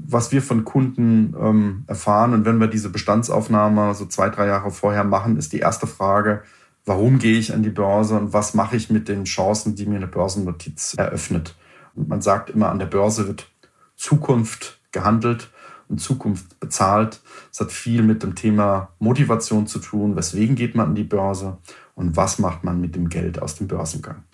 was 0.08 0.32
wir 0.32 0.42
von 0.42 0.64
Kunden 0.64 1.35
ähm, 1.40 1.85
erfahren 1.87 2.32
und 2.35 2.44
wenn 2.44 2.58
wir 2.58 2.68
diese 2.68 2.90
Bestandsaufnahme 2.90 3.94
so 3.94 4.06
zwei, 4.06 4.28
drei 4.28 4.46
Jahre 4.46 4.70
vorher 4.70 5.04
machen, 5.04 5.37
ist 5.37 5.52
die 5.52 5.58
erste 5.58 5.87
Frage, 5.87 6.42
warum 6.85 7.18
gehe 7.18 7.38
ich 7.38 7.52
an 7.52 7.62
die 7.62 7.70
Börse 7.70 8.16
und 8.16 8.32
was 8.32 8.54
mache 8.54 8.76
ich 8.76 8.90
mit 8.90 9.08
den 9.08 9.25
Chancen, 9.25 9.75
die 9.75 9.87
mir 9.87 9.96
eine 9.96 10.06
Börsennotiz 10.06 10.94
eröffnet. 10.96 11.56
Und 11.94 12.08
man 12.08 12.23
sagt 12.23 12.50
immer, 12.50 12.70
an 12.70 12.78
der 12.78 12.87
Börse 12.87 13.26
wird 13.26 13.49
Zukunft 13.96 14.80
gehandelt 14.92 15.50
und 15.88 16.00
Zukunft 16.00 16.58
bezahlt. 16.60 17.20
Es 17.52 17.60
hat 17.60 17.72
viel 17.72 18.02
mit 18.02 18.22
dem 18.22 18.34
Thema 18.34 18.90
Motivation 18.98 19.66
zu 19.66 19.78
tun. 19.78 20.16
Weswegen 20.16 20.56
geht 20.56 20.74
man 20.74 20.88
an 20.88 20.94
die 20.94 21.04
Börse 21.04 21.58
und 21.94 22.16
was 22.16 22.38
macht 22.38 22.64
man 22.64 22.80
mit 22.80 22.94
dem 22.96 23.08
Geld 23.08 23.40
aus 23.40 23.56
dem 23.56 23.68
Börsengang? 23.68 24.24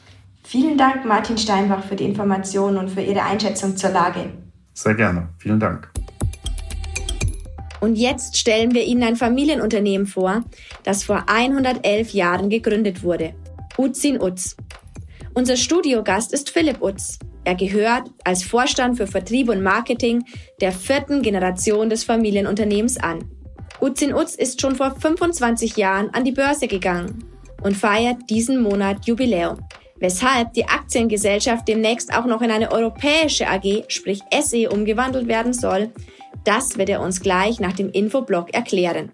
Vielen 0.45 0.77
Dank, 0.77 1.05
Martin 1.05 1.39
Steinbach, 1.39 1.85
für 1.85 1.97
die 1.97 2.05
Informationen 2.05 2.77
und 2.79 2.91
für 2.91 3.01
Ihre 3.01 3.23
Einschätzung 3.23 3.77
zur 3.77 3.91
Lage. 3.91 4.31
Sehr 4.75 4.95
gerne. 4.95 5.29
Vielen 5.39 5.61
Dank. 5.61 5.91
Und 7.81 7.97
jetzt 7.97 8.37
stellen 8.37 8.75
wir 8.75 8.85
Ihnen 8.85 9.03
ein 9.03 9.17
Familienunternehmen 9.17 10.07
vor, 10.07 10.45
das 10.85 11.05
vor 11.05 11.25
111 11.27 12.13
Jahren 12.13 12.49
gegründet 12.49 13.03
wurde. 13.03 13.35
Uzin 13.77 14.21
Uz. 14.21 14.57
Unser 15.35 15.57
Studiogast 15.57 16.33
ist 16.33 16.51
Philipp 16.51 16.83
Utz. 16.83 17.19
Er 17.45 17.55
gehört 17.55 18.09
als 18.25 18.45
Vorstand 18.45 18.97
für 18.97 19.07
Vertrieb 19.07 19.49
und 19.49 19.63
Marketing 19.63 20.25
der 20.61 20.73
vierten 20.73 21.23
Generation 21.23 21.91
des 21.91 22.05
Familienunternehmens 22.05 22.99
an. 22.99 23.25
Uzin 23.81 24.15
Uz 24.15 24.37
ist 24.37 24.61
schon 24.61 24.77
vor 24.77 24.95
25 24.95 25.77
Jahren 25.77 26.11
an 26.11 26.25
die 26.25 26.33
Börse 26.33 26.69
gegangen 26.69 27.25
und 27.63 27.77
feiert 27.77 28.31
diesen 28.31 28.63
Monat 28.63 29.07
Jubiläum, 29.07 29.59
weshalb 29.99 30.53
die 30.53 30.67
Aktiengesellschaft 30.67 31.67
demnächst 31.67 32.15
auch 32.15 32.27
noch 32.27 32.43
in 32.43 32.51
eine 32.51 32.71
europäische 32.71 33.49
AG, 33.49 33.85
sprich 33.89 34.21
SE, 34.41 34.69
umgewandelt 34.71 35.27
werden 35.27 35.53
soll. 35.53 35.91
Das 36.45 36.79
wird 36.79 36.91
er 36.91 37.01
uns 37.01 37.21
gleich 37.21 37.59
nach 37.59 37.73
dem 37.73 37.91
Infoblog 37.91 38.55
erklären. 38.55 39.11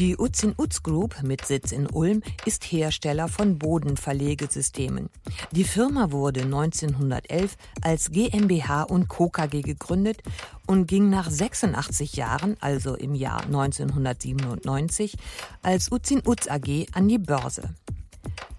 Die 0.00 0.16
Utzin 0.16 0.54
Utz 0.56 0.82
Group 0.82 1.22
mit 1.22 1.44
Sitz 1.44 1.72
in 1.72 1.86
Ulm 1.86 2.22
ist 2.46 2.64
Hersteller 2.64 3.28
von 3.28 3.58
Bodenverlegesystemen. 3.58 5.10
Die 5.50 5.64
Firma 5.64 6.10
wurde 6.10 6.40
1911 6.40 7.58
als 7.82 8.10
GmbH 8.10 8.84
und 8.84 9.08
Co. 9.08 9.28
KG 9.28 9.60
gegründet 9.60 10.22
und 10.66 10.86
ging 10.86 11.10
nach 11.10 11.28
86 11.28 12.14
Jahren, 12.14 12.56
also 12.60 12.94
im 12.94 13.14
Jahr 13.14 13.44
1997, 13.44 15.18
als 15.60 15.92
Utzin 15.92 16.22
Utz 16.26 16.48
AG 16.48 16.86
an 16.94 17.06
die 17.06 17.18
Börse. 17.18 17.68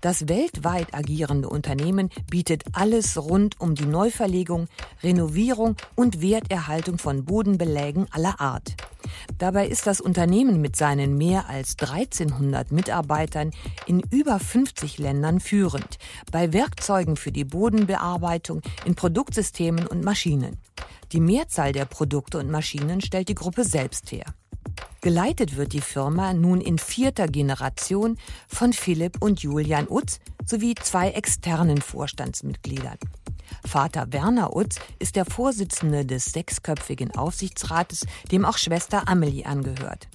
Das 0.02 0.28
weltweit 0.28 0.96
agierende 0.96 1.48
Unternehmen 1.48 2.10
bietet 2.30 2.64
alles 2.74 3.22
rund 3.22 3.62
um 3.62 3.76
die 3.76 3.86
Neuverlegung, 3.86 4.68
Renovierung 5.04 5.76
und 5.96 6.22
Werterhaltung 6.22 6.98
von 6.98 7.24
Bodenbelägen 7.24 8.08
aller 8.12 8.42
Art. 8.42 8.76
Dabei 9.38 9.68
ist 9.68 9.86
das 9.86 10.02
Unternehmen 10.02 10.60
mit 10.60 10.76
seinen 10.76 11.18
mehr 11.18 11.50
als 11.50 11.76
1300 11.80 12.72
Mitarbeitern 12.72 13.52
in 13.86 14.00
über 14.12 14.40
50 14.40 14.98
Ländern 14.98 15.40
führend, 15.40 15.98
bei 16.32 16.52
Werkzeugen 16.52 17.16
für 17.16 17.32
die 17.32 17.46
Bodenbearbeitung, 17.46 18.62
in 18.86 18.96
Produktsystemen 18.96 19.86
und 19.86 20.04
Maschinen. 20.04 20.58
Die 21.12 21.20
Mehrzahl 21.20 21.74
der 21.74 21.86
Produkte 21.86 22.40
und 22.40 22.50
Maschinen 22.50 23.02
stellt 23.02 23.30
die 23.30 23.36
Gruppe 23.36 23.66
selbst 23.66 24.12
her. 24.12 24.26
Geleitet 25.02 25.58
wird 25.58 25.74
die 25.74 25.82
Firma 25.82 26.34
nun 26.34 26.62
in 26.62 26.78
vierter 26.78 27.28
Generation 27.28 28.18
von 28.48 28.72
Philipp 28.72 29.22
und 29.22 29.42
Julian 29.42 29.88
Utz 29.90 30.20
sowie 30.46 30.76
zwei 30.76 31.10
externen 31.10 31.82
Vorstandsmitgliedern. 31.82 33.00
Vater 33.66 34.14
Werner 34.14 34.56
Utz 34.56 34.76
ist 35.00 35.16
der 35.16 35.26
Vorsitzende 35.26 36.06
des 36.06 36.26
sechsköpfigen 36.26 37.16
Aufsichtsrates, 37.16 38.06
dem 38.32 38.46
auch 38.46 38.58
Schwester 38.58 39.08
Amelie 39.08 39.46
angehört. 39.46 40.08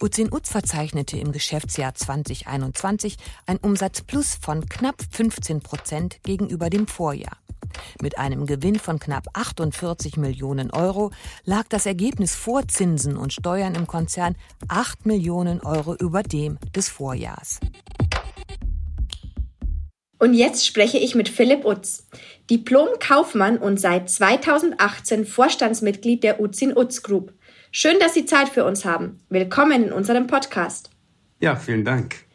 Utzin 0.00 0.32
Utz 0.32 0.50
verzeichnete 0.50 1.18
im 1.18 1.30
Geschäftsjahr 1.32 1.94
2021 1.94 3.18
ein 3.46 3.58
Umsatzplus 3.58 4.34
von 4.40 4.66
knapp 4.66 5.02
15 5.10 5.60
Prozent 5.60 6.22
gegenüber 6.22 6.70
dem 6.70 6.86
Vorjahr. 6.86 7.36
Mit 8.02 8.18
einem 8.18 8.46
Gewinn 8.46 8.78
von 8.78 8.98
knapp 8.98 9.26
48 9.34 10.16
Millionen 10.16 10.70
Euro 10.70 11.10
lag 11.44 11.64
das 11.68 11.86
Ergebnis 11.86 12.34
vor 12.34 12.66
Zinsen 12.68 13.16
und 13.16 13.32
Steuern 13.32 13.74
im 13.74 13.86
Konzern 13.86 14.36
8 14.68 15.06
Millionen 15.06 15.60
Euro 15.60 15.94
über 15.94 16.22
dem 16.22 16.58
des 16.74 16.88
Vorjahrs. 16.88 17.60
Und 20.18 20.34
jetzt 20.34 20.66
spreche 20.66 20.98
ich 20.98 21.14
mit 21.14 21.30
Philipp 21.30 21.64
Utz, 21.64 22.06
Diplom-Kaufmann 22.50 23.56
und 23.56 23.80
seit 23.80 24.10
2018 24.10 25.24
Vorstandsmitglied 25.24 26.22
der 26.22 26.40
Utzin 26.40 26.76
Utz 26.76 27.02
Group. 27.02 27.32
Schön, 27.72 27.98
dass 28.00 28.12
Sie 28.12 28.26
Zeit 28.26 28.50
für 28.50 28.64
uns 28.64 28.84
haben. 28.84 29.20
Willkommen 29.30 29.84
in 29.84 29.92
unserem 29.92 30.26
Podcast. 30.26 30.90
Ja, 31.40 31.56
vielen 31.56 31.86
Dank. 31.86 32.29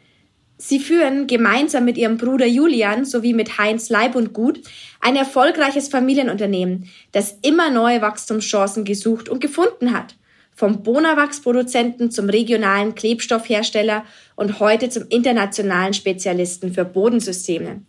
Sie 0.58 0.80
führen 0.80 1.26
gemeinsam 1.26 1.84
mit 1.84 1.98
ihrem 1.98 2.16
Bruder 2.16 2.46
Julian 2.46 3.04
sowie 3.04 3.34
mit 3.34 3.58
Heinz 3.58 3.90
Leib 3.90 4.14
und 4.14 4.32
Gut 4.32 4.60
ein 5.00 5.16
erfolgreiches 5.16 5.88
Familienunternehmen, 5.88 6.88
das 7.12 7.36
immer 7.42 7.70
neue 7.70 8.00
Wachstumschancen 8.00 8.84
gesucht 8.84 9.28
und 9.28 9.40
gefunden 9.40 9.92
hat 9.92 10.16
vom 10.56 10.82
Bonawachsproduzenten 10.82 12.10
zum 12.10 12.30
regionalen 12.30 12.94
Klebstoffhersteller 12.94 14.04
und 14.34 14.58
heute 14.58 14.88
zum 14.88 15.04
internationalen 15.10 15.92
Spezialisten 15.92 16.72
für 16.72 16.84
Bodensysteme. 16.84 17.82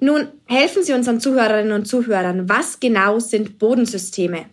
Nun 0.00 0.28
helfen 0.46 0.84
Sie 0.84 0.92
unseren 0.92 1.20
Zuhörerinnen 1.20 1.72
und 1.72 1.86
Zuhörern. 1.86 2.48
Was 2.48 2.78
genau 2.80 3.18
sind 3.18 3.58
Bodensysteme? 3.58 4.46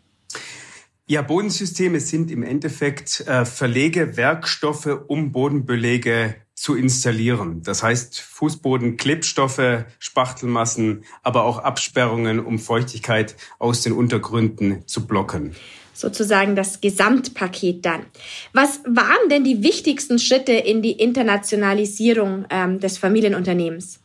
Ja, 1.07 1.21
Bodensysteme 1.21 1.99
sind 1.99 2.31
im 2.31 2.41
Endeffekt 2.41 3.21
äh, 3.27 3.45
Verlegewerkstoffe, 3.45 4.87
um 5.07 5.31
Bodenbelege 5.31 6.35
zu 6.61 6.75
installieren. 6.75 7.63
Das 7.63 7.81
heißt 7.81 8.21
Fußboden, 8.21 8.95
Klebstoffe, 8.95 9.83
Spachtelmassen, 9.97 11.05
aber 11.23 11.43
auch 11.43 11.57
Absperrungen, 11.57 12.39
um 12.39 12.59
Feuchtigkeit 12.59 13.35
aus 13.57 13.81
den 13.81 13.93
Untergründen 13.93 14.85
zu 14.85 15.07
blocken 15.07 15.55
sozusagen 15.93 16.55
das 16.55 16.81
Gesamtpaket 16.81 17.85
dann. 17.85 18.07
Was 18.53 18.79
waren 18.85 19.29
denn 19.29 19.43
die 19.43 19.61
wichtigsten 19.61 20.17
Schritte 20.17 20.53
in 20.53 20.81
die 20.81 20.93
Internationalisierung 20.93 22.45
ähm, 22.49 22.79
des 22.79 22.97
Familienunternehmens? 22.97 23.99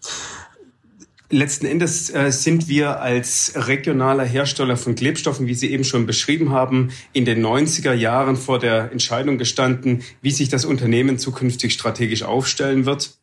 Letzten 1.29 1.67
Endes 1.67 2.09
äh, 2.11 2.31
sind 2.31 2.69
wir 2.69 3.01
als 3.01 3.53
regionaler 3.57 4.25
Hersteller 4.25 4.77
von 4.77 4.95
Klebstoffen, 4.95 5.49
wie 5.49 5.55
Sie 5.55 5.73
eben 5.73 5.83
schon 5.83 6.07
beschrieben 6.07 6.53
haben, 6.53 6.91
in 7.13 7.25
den 7.25 7.45
90er 7.45 7.93
Jahren 7.93 8.37
vor 8.37 8.61
der 8.61 8.93
Entscheidung 8.93 9.37
gestanden, 9.37 10.05
wie 10.23 10.31
sich 10.31 10.51
das 10.51 10.65
Unternehmen 10.65 11.19
zukünftig 11.19 11.73
strategisch 11.73 12.23
aufstellen 12.23 12.87
wird. 12.87 13.19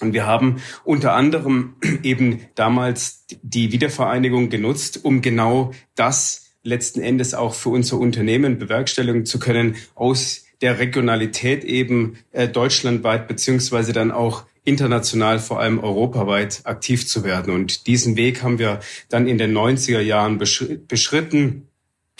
Und 0.00 0.12
wir 0.12 0.26
haben 0.26 0.60
unter 0.84 1.14
anderem 1.14 1.76
eben 2.02 2.40
damals 2.56 3.24
die 3.42 3.72
Wiedervereinigung 3.72 4.50
genutzt, 4.50 5.02
um 5.02 5.22
genau 5.22 5.72
das 5.94 6.50
letzten 6.62 7.00
Endes 7.00 7.32
auch 7.32 7.54
für 7.54 7.70
unser 7.70 7.98
Unternehmen 7.98 8.58
bewerkstelligen 8.58 9.24
zu 9.24 9.38
können, 9.38 9.76
aus 9.94 10.44
der 10.60 10.78
Regionalität 10.78 11.64
eben 11.64 12.18
äh, 12.32 12.48
deutschlandweit 12.48 13.28
beziehungsweise 13.28 13.94
dann 13.94 14.10
auch 14.10 14.44
international, 14.64 15.38
vor 15.38 15.60
allem 15.60 15.78
europaweit 15.78 16.60
aktiv 16.64 17.06
zu 17.06 17.24
werden. 17.24 17.52
Und 17.52 17.86
diesen 17.86 18.16
Weg 18.16 18.42
haben 18.42 18.58
wir 18.58 18.80
dann 19.08 19.26
in 19.26 19.38
den 19.38 19.56
90er 19.56 20.00
Jahren 20.00 20.38
beschritten 20.38 21.68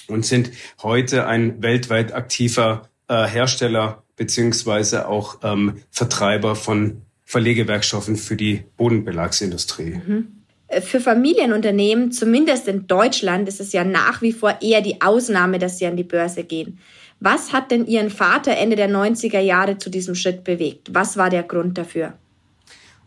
und 0.08 0.26
sind 0.26 0.50
heute 0.82 1.26
ein 1.26 1.62
weltweit 1.62 2.12
aktiver 2.12 2.88
äh, 3.08 3.26
Hersteller 3.26 4.02
beziehungsweise 4.16 5.08
auch 5.08 5.38
ähm, 5.42 5.80
Vertreiber 5.90 6.54
von 6.54 7.02
Verlegewerkstoffen 7.24 8.16
für 8.16 8.36
die 8.36 8.64
Bodenbelagsindustrie. 8.76 10.00
Mhm. 10.06 10.28
Für 10.82 11.00
Familienunternehmen, 11.00 12.12
zumindest 12.12 12.68
in 12.68 12.86
Deutschland, 12.86 13.48
ist 13.48 13.60
es 13.60 13.72
ja 13.72 13.82
nach 13.82 14.22
wie 14.22 14.32
vor 14.32 14.58
eher 14.60 14.82
die 14.82 15.00
Ausnahme, 15.00 15.58
dass 15.58 15.78
sie 15.78 15.86
an 15.86 15.96
die 15.96 16.04
Börse 16.04 16.44
gehen. 16.44 16.78
Was 17.18 17.52
hat 17.52 17.70
denn 17.70 17.86
Ihren 17.86 18.10
Vater 18.10 18.56
Ende 18.56 18.76
der 18.76 18.88
90er 18.88 19.40
Jahre 19.40 19.78
zu 19.78 19.90
diesem 19.90 20.14
Schritt 20.14 20.44
bewegt? 20.44 20.88
Was 20.92 21.16
war 21.16 21.28
der 21.28 21.42
Grund 21.42 21.76
dafür? 21.76 22.14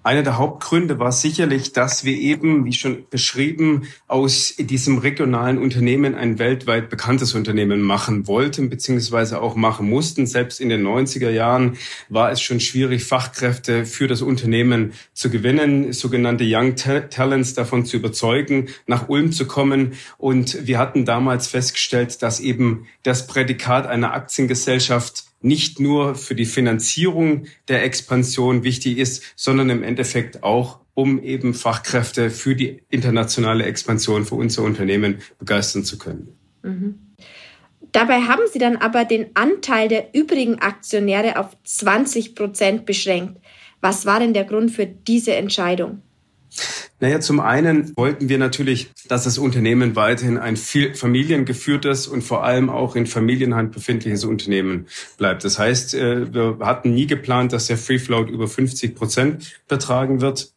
Einer 0.05 0.24
der 0.24 0.38
Hauptgründe 0.38 1.00
war 1.00 1.13
sicherlich, 1.13 1.72
dass 1.72 2.03
wir 2.03 2.17
eben, 2.17 2.65
wie 2.65 2.74
schon 2.74 3.05
beschrieben, 3.10 3.88
aus 4.10 4.53
diesem 4.57 4.98
regionalen 4.98 5.57
Unternehmen 5.57 6.13
ein 6.13 6.39
weltweit 6.39 6.89
bekanntes 6.89 7.36
Unternehmen 7.36 7.81
machen 7.81 8.27
wollten, 8.27 8.69
beziehungsweise 8.69 9.41
auch 9.41 9.55
machen 9.55 9.89
mussten. 9.89 10.27
Selbst 10.27 10.60
in 10.60 10.67
den 10.67 10.86
90er 10.86 11.29
Jahren 11.29 11.77
war 12.10 12.31
es 12.31 12.41
schon 12.41 12.60
schwierig, 12.60 13.05
Fachkräfte 13.05 13.86
für 13.86 14.07
das 14.07 14.22
Unternehmen 14.22 14.91
zu 15.13 15.29
gewinnen, 15.29 15.93
sogenannte 15.93 16.43
Young 16.45 16.75
Talents 16.75 17.53
davon 17.53 17.86
zu 17.86 17.95
überzeugen, 17.95 18.67
nach 18.86 19.07
Ulm 19.07 19.31
zu 19.31 19.48
kommen. 19.48 19.93
Und 20.17 20.67
wir 20.67 20.79
hatten 20.79 21.05
damals 21.05 21.48
festgestellt, 21.48 22.22
dass 22.22 22.41
eben 22.41 22.88
das 23.03 23.25
Prädikat 23.25 23.88
einer 23.88 24.13
Aktiengesellschaft 24.13 25.32
nicht 25.43 25.79
nur 25.79 26.15
für 26.15 26.35
die 26.35 26.45
Finanzierung 26.45 27.45
der 27.67 27.83
Expansion 27.83 28.63
wichtig 28.63 28.97
ist, 28.97 29.23
sondern 29.35 29.69
im 29.69 29.83
Endeffekt 29.83 30.43
auch, 30.43 30.79
um 30.93 31.21
eben 31.21 31.53
Fachkräfte 31.53 32.29
für 32.29 32.55
die 32.55 32.81
internationale 32.89 33.65
Expansion 33.65 34.25
für 34.25 34.35
unser 34.35 34.63
Unternehmen 34.63 35.19
begeistern 35.39 35.83
zu 35.83 35.97
können. 35.97 36.29
Mhm. 36.63 37.00
Dabei 37.91 38.21
haben 38.21 38.43
Sie 38.51 38.57
dann 38.57 38.77
aber 38.77 39.05
den 39.05 39.35
Anteil 39.35 39.88
der 39.88 40.15
übrigen 40.15 40.59
Aktionäre 40.59 41.38
auf 41.38 41.55
20 41.63 42.33
Prozent 42.33 42.85
beschränkt. 42.85 43.39
Was 43.81 44.05
war 44.05 44.19
denn 44.19 44.33
der 44.33 44.45
Grund 44.45 44.71
für 44.71 44.88
diese 44.88 45.35
Entscheidung? 45.35 46.01
Naja, 47.00 47.19
zum 47.19 47.39
einen 47.39 47.95
wollten 47.98 48.29
wir 48.29 48.38
natürlich, 48.38 48.91
dass 49.07 49.25
das 49.25 49.38
Unternehmen 49.38 49.95
weiterhin 49.95 50.38
ein 50.38 50.55
viel 50.55 50.95
familiengeführtes 50.95 52.07
und 52.07 52.22
vor 52.22 52.43
allem 52.43 52.69
auch 52.69 52.95
in 52.95 53.07
Familienhand 53.07 53.74
befindliches 53.74 54.24
Unternehmen 54.24 54.88
bleibt. 55.17 55.43
Das 55.43 55.60
heißt, 55.60 55.95
äh, 55.95 56.33
wir 56.33 56.60
hatten 56.62 56.93
nie 56.93 57.07
geplant, 57.07 57.51
dass 57.51 57.67
der 57.67 57.77
Free 57.77 58.00
Float 58.00 58.29
über 58.29 58.48
50 58.48 58.95
Prozent 58.95 59.62
betragen 59.67 60.22
wird. 60.22 60.53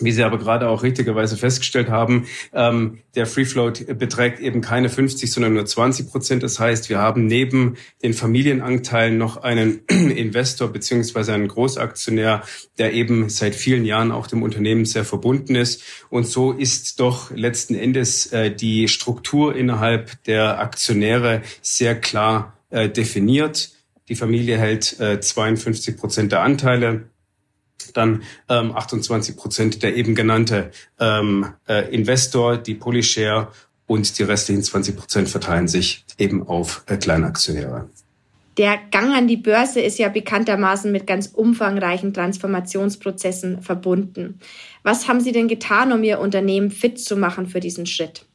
Wie 0.00 0.12
Sie 0.12 0.22
aber 0.22 0.38
gerade 0.38 0.68
auch 0.68 0.82
richtigerweise 0.82 1.36
festgestellt 1.36 1.88
haben, 1.88 2.26
ähm, 2.52 2.98
der 3.14 3.26
Free 3.26 3.44
Float 3.44 3.98
beträgt 3.98 4.40
eben 4.40 4.60
keine 4.60 4.88
50, 4.88 5.30
sondern 5.30 5.54
nur 5.54 5.66
20 5.66 6.10
Prozent. 6.10 6.42
Das 6.42 6.58
heißt, 6.58 6.88
wir 6.88 6.98
haben 6.98 7.26
neben 7.26 7.76
den 8.02 8.14
Familienanteilen 8.14 9.16
noch 9.18 9.36
einen 9.38 9.80
Investor 9.88 10.68
beziehungsweise 10.68 11.32
einen 11.32 11.48
Großaktionär, 11.48 12.42
der 12.78 12.92
eben 12.92 13.28
seit 13.28 13.54
vielen 13.54 13.84
Jahren 13.84 14.12
auch 14.12 14.26
dem 14.26 14.42
Unternehmen 14.42 14.84
sehr 14.84 15.04
verbunden 15.04 15.54
ist. 15.54 15.82
Und 16.10 16.26
so 16.26 16.52
ist 16.52 17.00
doch 17.00 17.30
letzten 17.30 17.74
Endes 17.74 18.26
äh, 18.32 18.54
die 18.54 18.88
Struktur 18.88 19.54
innerhalb 19.54 20.22
der 20.24 20.58
Aktionäre 20.58 21.42
sehr 21.62 21.94
klar 22.00 22.58
äh, 22.70 22.88
definiert. 22.88 23.70
Die 24.08 24.16
Familie 24.16 24.58
hält 24.58 25.00
äh, 25.00 25.20
52 25.20 25.96
Prozent 25.96 26.32
der 26.32 26.42
Anteile 26.42 27.08
dann 27.96 28.22
ähm, 28.48 28.72
28 28.72 29.36
Prozent 29.36 29.82
der 29.82 29.96
eben 29.96 30.14
genannte 30.14 30.70
ähm, 31.00 31.46
äh, 31.68 31.94
Investor, 31.94 32.56
die 32.56 32.74
Polyshare 32.74 33.48
und 33.86 34.18
die 34.18 34.22
restlichen 34.22 34.62
20 34.62 34.96
Prozent 34.96 35.28
verteilen 35.28 35.68
sich 35.68 36.04
eben 36.18 36.46
auf 36.46 36.84
äh, 36.86 36.96
Kleinaktionäre. 36.96 37.88
Der 38.56 38.78
Gang 38.90 39.14
an 39.16 39.26
die 39.26 39.36
Börse 39.36 39.80
ist 39.80 39.98
ja 39.98 40.08
bekanntermaßen 40.08 40.92
mit 40.92 41.06
ganz 41.06 41.26
umfangreichen 41.26 42.14
Transformationsprozessen 42.14 43.62
verbunden. 43.62 44.38
Was 44.84 45.08
haben 45.08 45.20
Sie 45.20 45.32
denn 45.32 45.48
getan, 45.48 45.92
um 45.92 46.04
Ihr 46.04 46.20
Unternehmen 46.20 46.70
fit 46.70 47.00
zu 47.00 47.16
machen 47.16 47.48
für 47.48 47.58
diesen 47.58 47.86
Schritt? 47.86 48.26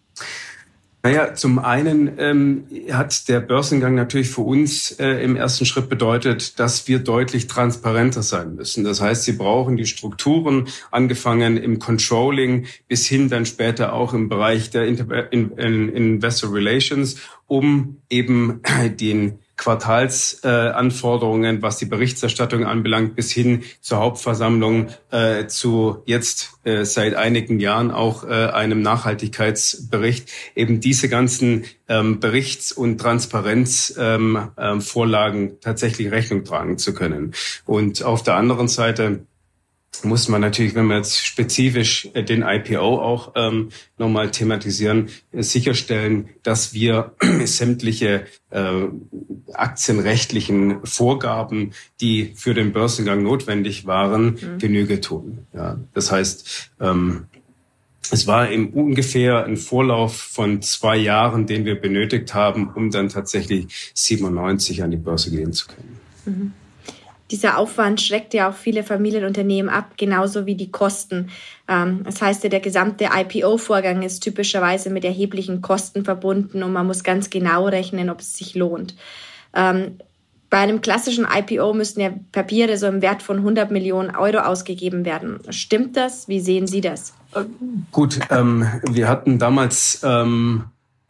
Naja, 1.01 1.33
zum 1.33 1.59
einen 1.59 2.11
ähm, 2.17 2.65
hat 2.91 3.29
der 3.29 3.39
Börsengang 3.39 3.95
natürlich 3.95 4.29
für 4.29 4.41
uns 4.41 4.91
äh, 4.99 5.23
im 5.23 5.37
ersten 5.37 5.65
Schritt 5.65 5.87
bedeutet, 5.87 6.59
dass 6.59 6.89
wir 6.89 6.99
deutlich 6.99 7.47
transparenter 7.47 8.21
sein 8.21 8.55
müssen. 8.55 8.83
Das 8.83 8.99
heißt, 8.99 9.23
Sie 9.23 9.31
brauchen 9.31 9.77
die 9.77 9.85
Strukturen, 9.85 10.67
angefangen 10.91 11.55
im 11.55 11.79
Controlling 11.79 12.65
bis 12.89 13.07
hin 13.07 13.29
dann 13.29 13.45
später 13.45 13.93
auch 13.93 14.13
im 14.13 14.27
Bereich 14.27 14.71
der 14.71 14.87
Inter 14.87 15.31
in, 15.31 15.51
in 15.51 15.87
Investor 15.87 16.53
Relations, 16.53 17.15
um 17.47 18.01
eben 18.09 18.61
den 18.99 19.39
Quartalsanforderungen, 19.59 21.57
äh, 21.57 21.61
was 21.61 21.77
die 21.77 21.85
Berichterstattung 21.85 22.65
anbelangt, 22.65 23.15
bis 23.15 23.31
hin 23.31 23.61
zur 23.81 23.99
Hauptversammlung, 23.99 24.87
äh, 25.11 25.45
zu 25.47 26.01
jetzt 26.05 26.53
äh, 26.63 26.85
seit 26.85 27.15
einigen 27.15 27.59
Jahren 27.59 27.91
auch 27.91 28.23
äh, 28.23 28.47
einem 28.47 28.81
Nachhaltigkeitsbericht, 28.81 30.29
eben 30.55 30.79
diese 30.79 31.09
ganzen 31.09 31.65
ähm, 31.89 32.21
Berichts- 32.21 32.71
und 32.71 32.99
Transparenzvorlagen 32.99 35.41
ähm, 35.41 35.49
ähm, 35.49 35.57
tatsächlich 35.59 36.09
Rechnung 36.09 36.45
tragen 36.45 36.77
zu 36.77 36.93
können. 36.93 37.33
Und 37.65 38.01
auf 38.01 38.23
der 38.23 38.35
anderen 38.35 38.69
Seite 38.69 39.25
muss 40.03 40.27
man 40.27 40.41
natürlich, 40.41 40.75
wenn 40.75 40.87
wir 40.87 40.97
jetzt 40.97 41.25
spezifisch 41.25 42.09
äh, 42.13 42.23
den 42.23 42.43
IPO 42.43 42.79
auch 42.79 43.33
ähm, 43.35 43.69
nochmal 43.97 44.31
thematisieren, 44.31 45.09
äh, 45.31 45.43
sicherstellen, 45.43 46.29
dass 46.43 46.73
wir 46.73 47.13
sämtliche 47.45 48.25
äh, 48.49 48.87
aktienrechtlichen 49.53 50.85
Vorgaben, 50.85 51.71
die 52.01 52.33
für 52.35 52.53
den 52.53 52.71
Börsengang 52.71 53.23
notwendig 53.23 53.85
waren, 53.85 54.37
mhm. 54.41 54.57
Genüge 54.59 55.01
tun. 55.01 55.39
Ja, 55.53 55.77
das 55.93 56.11
heißt, 56.11 56.71
ähm, 56.79 57.25
es 58.11 58.25
war 58.25 58.49
im 58.49 58.69
ungefähr 58.69 59.45
ein 59.45 59.57
Vorlauf 59.57 60.15
von 60.15 60.61
zwei 60.61 60.97
Jahren, 60.97 61.45
den 61.45 61.65
wir 61.65 61.79
benötigt 61.79 62.33
haben, 62.33 62.69
um 62.73 62.89
dann 62.89 63.09
tatsächlich 63.09 63.91
97 63.93 64.81
an 64.81 64.91
die 64.91 64.97
Börse 64.97 65.29
gehen 65.29 65.53
zu 65.53 65.67
können. 65.67 65.99
Mhm 66.25 66.53
dieser 67.31 67.57
Aufwand 67.57 68.01
schreckt 68.01 68.33
ja 68.33 68.49
auch 68.49 68.55
viele 68.55 68.83
Familienunternehmen 68.83 69.69
ab, 69.69 69.93
genauso 69.97 70.45
wie 70.45 70.55
die 70.55 70.71
Kosten. 70.71 71.29
Ähm, 71.67 72.01
das 72.03 72.21
heißt 72.21 72.43
ja, 72.43 72.49
der 72.49 72.59
gesamte 72.59 73.09
IPO-Vorgang 73.13 74.01
ist 74.01 74.21
typischerweise 74.21 74.89
mit 74.89 75.05
erheblichen 75.05 75.61
Kosten 75.61 76.03
verbunden 76.03 76.63
und 76.63 76.73
man 76.73 76.87
muss 76.87 77.03
ganz 77.03 77.29
genau 77.29 77.67
rechnen, 77.67 78.09
ob 78.09 78.21
es 78.21 78.35
sich 78.35 78.55
lohnt. 78.55 78.95
Ähm, 79.53 79.99
bei 80.49 80.57
einem 80.57 80.81
klassischen 80.81 81.27
IPO 81.31 81.73
müssten 81.73 82.01
ja 82.01 82.11
Papiere 82.31 82.77
so 82.77 82.87
im 82.87 83.03
Wert 83.03 83.21
von 83.21 83.37
100 83.37 83.69
Millionen 83.69 84.15
Euro 84.15 84.39
ausgegeben 84.39 85.05
werden. 85.05 85.39
Stimmt 85.51 85.95
das? 85.95 86.27
Wie 86.27 86.39
sehen 86.39 86.65
Sie 86.65 86.81
das? 86.81 87.13
Gut, 87.91 88.19
ähm, 88.31 88.67
wir 88.89 89.07
hatten 89.07 89.37
damals 89.37 90.01
ähm, 90.03 90.63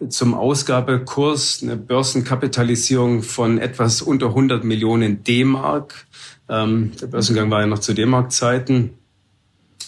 zum 0.08 0.34
Ausgabekurs 0.34 1.60
eine 1.62 1.76
Börsenkapitalisierung 1.76 3.22
von 3.22 3.58
etwas 3.58 4.02
unter 4.02 4.28
100 4.28 4.64
Millionen 4.64 5.24
D-Mark. 5.24 6.06
Ähm, 6.48 6.94
der 7.02 7.08
Börsengang 7.08 7.52
war 7.52 7.62
ja 7.62 7.68
noch 7.68 7.80
zu 7.80 7.94
D-Mark-Zeiten. 7.94 8.92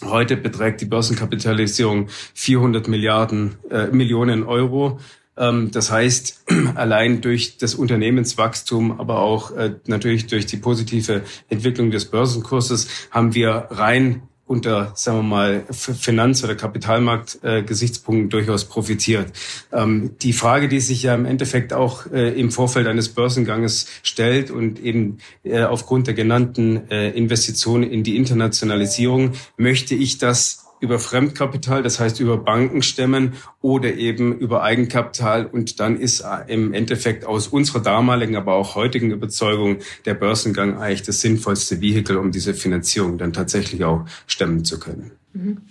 Heute 0.03 0.35
beträgt 0.35 0.81
die 0.81 0.85
Börsenkapitalisierung 0.85 2.07
400 2.33 2.87
Milliarden 2.87 3.55
äh, 3.69 3.87
Millionen 3.87 4.43
Euro. 4.43 4.99
Ähm, 5.37 5.71
das 5.71 5.91
heißt, 5.91 6.43
allein 6.75 7.21
durch 7.21 7.57
das 7.57 7.75
Unternehmenswachstum, 7.75 8.99
aber 8.99 9.19
auch 9.19 9.51
äh, 9.51 9.75
natürlich 9.85 10.27
durch 10.27 10.45
die 10.45 10.57
positive 10.57 11.23
Entwicklung 11.49 11.91
des 11.91 12.05
Börsenkurses 12.05 12.87
haben 13.11 13.33
wir 13.33 13.67
rein 13.69 14.23
unter, 14.51 14.91
sagen 14.95 15.19
wir 15.19 15.23
mal, 15.23 15.63
Finanz- 15.71 16.43
oder 16.43 16.55
Kapitalmarkt-Gesichtspunkten 16.55 18.27
äh, 18.27 18.29
durchaus 18.29 18.65
profitiert. 18.65 19.31
Ähm, 19.71 20.11
die 20.21 20.33
Frage, 20.33 20.67
die 20.67 20.81
sich 20.81 21.03
ja 21.03 21.15
im 21.15 21.25
Endeffekt 21.25 21.71
auch 21.71 22.05
äh, 22.11 22.37
im 22.37 22.51
Vorfeld 22.51 22.87
eines 22.87 23.09
Börsenganges 23.09 23.87
stellt 24.03 24.51
und 24.51 24.79
eben 24.79 25.19
äh, 25.43 25.63
aufgrund 25.63 26.07
der 26.07 26.13
genannten 26.13 26.89
Investitionen 26.91 27.83
in 27.83 28.03
die 28.03 28.17
Internationalisierung, 28.17 29.33
möchte 29.55 29.95
ich 29.95 30.17
das 30.17 30.60
über 30.81 30.99
Fremdkapital, 30.99 31.83
das 31.83 31.99
heißt 31.99 32.19
über 32.19 32.37
Banken 32.37 32.81
stemmen 32.81 33.33
oder 33.61 33.93
eben 33.93 34.37
über 34.37 34.63
Eigenkapital. 34.63 35.45
Und 35.45 35.79
dann 35.79 35.97
ist 35.97 36.23
im 36.47 36.73
Endeffekt 36.73 37.25
aus 37.25 37.47
unserer 37.47 37.79
damaligen, 37.79 38.35
aber 38.35 38.55
auch 38.55 38.75
heutigen 38.75 39.11
Überzeugung 39.11 39.77
der 40.05 40.15
Börsengang 40.15 40.77
eigentlich 40.77 41.03
das 41.03 41.21
sinnvollste 41.21 41.79
Vehikel, 41.81 42.17
um 42.17 42.31
diese 42.31 42.53
Finanzierung 42.53 43.17
dann 43.17 43.31
tatsächlich 43.31 43.83
auch 43.83 44.05
stemmen 44.27 44.65
zu 44.65 44.79
können. 44.79 45.11
Mhm. 45.33 45.61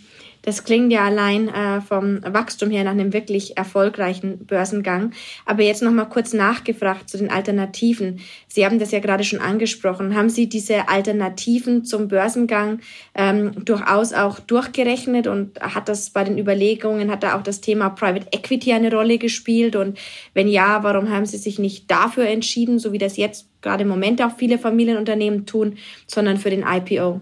Das 0.43 0.65
klingt 0.65 0.93
ja 0.93 1.05
allein 1.05 1.49
äh, 1.49 1.81
vom 1.81 2.21
Wachstum 2.23 2.71
her 2.71 2.85
nach 2.85 2.93
einem 2.93 3.13
wirklich 3.13 3.57
erfolgreichen 3.57 4.47
Börsengang. 4.47 5.13
Aber 5.45 5.63
jetzt 5.63 5.83
noch 5.83 5.93
mal 5.93 6.07
kurz 6.07 6.33
nachgefragt 6.33 7.11
zu 7.11 7.19
den 7.19 7.31
Alternativen. 7.31 8.21
Sie 8.49 8.65
haben 8.65 8.79
das 8.79 8.91
ja 8.91 9.01
gerade 9.01 9.25
schon 9.25 9.41
angesprochen. 9.41 10.15
Haben 10.15 10.31
Sie 10.31 10.49
diese 10.49 10.89
Alternativen 10.89 11.85
zum 11.85 12.09
Börsengang 12.09 12.81
ähm, 13.15 13.65
durchaus 13.65 14.13
auch 14.13 14.41
durchgerechnet 14.41 15.27
und 15.27 15.61
hat 15.61 15.89
das 15.89 16.11
bei 16.11 16.25
den 16.25 16.39
Überlegungen, 16.39 17.11
hat 17.11 17.23
da 17.23 17.39
auch 17.39 17.43
das 17.43 17.61
Thema 17.61 17.91
Private 17.91 18.29
Equity 18.33 18.73
eine 18.73 18.91
Rolle 18.91 19.19
gespielt? 19.19 19.77
Und 19.77 19.99
wenn 20.33 20.49
ja, 20.49 20.83
warum 20.83 21.11
haben 21.11 21.27
Sie 21.27 21.39
sich 21.39 21.59
nicht 21.59 21.91
dafür 21.91 22.27
entschieden, 22.27 22.79
so 22.79 22.93
wie 22.93 22.99
das 22.99 23.17
jetzt 23.17 23.47
gerade 23.61 23.83
im 23.83 23.89
Moment 23.89 24.23
auch 24.23 24.37
viele 24.37 24.59
Familienunternehmen 24.59 25.45
tun, 25.45 25.77
sondern 26.07 26.39
für 26.39 26.51
den 26.51 26.65
IPO? 26.67 27.21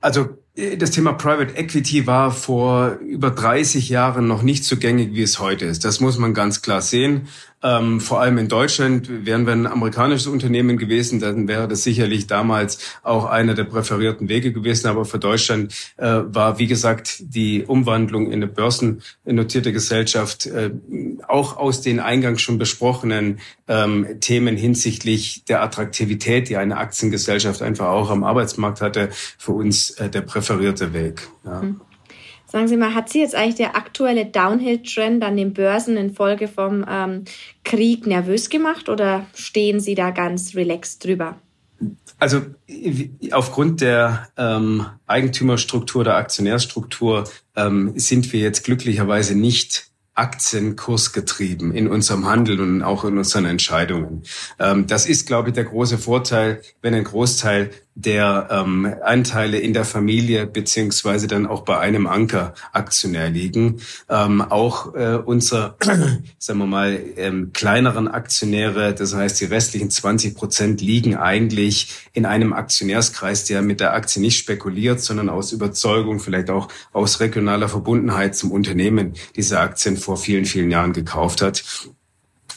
Also 0.00 0.43
das 0.56 0.92
Thema 0.92 1.12
Private 1.14 1.56
Equity 1.56 2.06
war 2.06 2.30
vor 2.30 2.98
über 3.00 3.30
30 3.30 3.88
Jahren 3.88 4.28
noch 4.28 4.42
nicht 4.42 4.64
so 4.64 4.76
gängig, 4.76 5.12
wie 5.14 5.22
es 5.22 5.40
heute 5.40 5.64
ist. 5.64 5.84
Das 5.84 5.98
muss 5.98 6.16
man 6.16 6.32
ganz 6.32 6.62
klar 6.62 6.80
sehen. 6.80 7.28
Ähm, 7.64 7.98
vor 7.98 8.20
allem 8.20 8.36
in 8.36 8.48
Deutschland 8.48 9.08
wären 9.24 9.46
wir 9.46 9.54
ein 9.54 9.66
amerikanisches 9.66 10.26
Unternehmen 10.26 10.76
gewesen, 10.76 11.18
dann 11.18 11.48
wäre 11.48 11.66
das 11.66 11.82
sicherlich 11.82 12.26
damals 12.26 12.78
auch 13.02 13.24
einer 13.24 13.54
der 13.54 13.64
präferierten 13.64 14.28
Wege 14.28 14.52
gewesen. 14.52 14.86
Aber 14.88 15.06
für 15.06 15.18
Deutschland 15.18 15.74
äh, 15.96 16.20
war, 16.26 16.58
wie 16.58 16.66
gesagt, 16.66 17.16
die 17.20 17.64
Umwandlung 17.64 18.26
in 18.26 18.34
eine 18.34 18.48
börsennotierte 18.48 19.72
Gesellschaft 19.72 20.44
äh, 20.44 20.72
auch 21.26 21.56
aus 21.56 21.80
den 21.80 22.00
eingangs 22.00 22.42
schon 22.42 22.58
besprochenen 22.58 23.40
ähm, 23.66 24.20
Themen 24.20 24.58
hinsichtlich 24.58 25.44
der 25.46 25.62
Attraktivität, 25.62 26.50
die 26.50 26.58
eine 26.58 26.76
Aktiengesellschaft 26.76 27.62
einfach 27.62 27.86
auch 27.86 28.10
am 28.10 28.24
Arbeitsmarkt 28.24 28.82
hatte, 28.82 29.08
für 29.38 29.52
uns 29.52 29.90
äh, 29.92 30.10
der 30.10 30.20
präferierte 30.20 30.92
Weg. 30.92 31.28
Ja. 31.46 31.62
Mhm. 31.62 31.80
Sagen 32.54 32.68
Sie 32.68 32.76
mal, 32.76 32.94
hat 32.94 33.08
Sie 33.08 33.18
jetzt 33.18 33.34
eigentlich 33.34 33.56
der 33.56 33.74
aktuelle 33.74 34.26
Downhill-Trend 34.26 35.24
an 35.24 35.36
den 35.36 35.54
Börsen 35.54 35.96
infolge 35.96 36.46
vom 36.46 36.86
ähm, 36.88 37.24
Krieg 37.64 38.06
nervös 38.06 38.48
gemacht 38.48 38.88
oder 38.88 39.26
stehen 39.34 39.80
Sie 39.80 39.96
da 39.96 40.12
ganz 40.12 40.54
relaxed 40.54 41.02
drüber? 41.02 41.34
Also 42.20 42.42
aufgrund 43.32 43.80
der 43.80 44.28
ähm, 44.36 44.86
Eigentümerstruktur, 45.08 46.04
der 46.04 46.14
Aktionärstruktur 46.14 47.24
ähm, 47.56 47.92
sind 47.96 48.32
wir 48.32 48.38
jetzt 48.38 48.62
glücklicherweise 48.62 49.36
nicht 49.36 49.90
aktienkursgetrieben 50.14 51.74
in 51.74 51.88
unserem 51.88 52.24
Handeln 52.24 52.60
und 52.60 52.82
auch 52.84 53.04
in 53.04 53.18
unseren 53.18 53.46
Entscheidungen. 53.46 54.22
Ähm, 54.60 54.86
das 54.86 55.06
ist, 55.06 55.26
glaube 55.26 55.48
ich, 55.48 55.56
der 55.56 55.64
große 55.64 55.98
Vorteil, 55.98 56.62
wenn 56.82 56.94
ein 56.94 57.02
Großteil 57.02 57.72
der 57.96 58.48
ähm, 58.50 58.92
Anteile 59.02 59.58
in 59.58 59.72
der 59.72 59.84
Familie 59.84 60.46
beziehungsweise 60.46 61.28
dann 61.28 61.46
auch 61.46 61.62
bei 61.62 61.78
einem 61.78 62.06
Anker-Aktionär 62.06 63.30
liegen. 63.30 63.80
Ähm, 64.08 64.42
auch 64.42 64.94
äh, 64.94 65.20
unser, 65.24 65.76
sagen 66.38 66.58
wir 66.58 66.66
mal, 66.66 66.98
ähm, 67.16 67.52
kleineren 67.52 68.08
Aktionäre, 68.08 68.94
das 68.94 69.14
heißt 69.14 69.40
die 69.40 69.44
restlichen 69.44 69.90
20 69.90 70.34
Prozent 70.34 70.80
liegen 70.80 71.16
eigentlich 71.16 72.08
in 72.12 72.26
einem 72.26 72.52
Aktionärskreis, 72.52 73.44
der 73.44 73.62
mit 73.62 73.78
der 73.78 73.92
Aktie 73.92 74.20
nicht 74.20 74.38
spekuliert, 74.38 75.00
sondern 75.00 75.28
aus 75.28 75.52
Überzeugung, 75.52 76.18
vielleicht 76.18 76.50
auch 76.50 76.68
aus 76.92 77.20
regionaler 77.20 77.68
Verbundenheit 77.68 78.34
zum 78.34 78.50
Unternehmen 78.50 79.12
diese 79.36 79.60
Aktien 79.60 79.96
vor 79.96 80.16
vielen, 80.16 80.46
vielen 80.46 80.70
Jahren 80.70 80.92
gekauft 80.92 81.42
hat. 81.42 81.62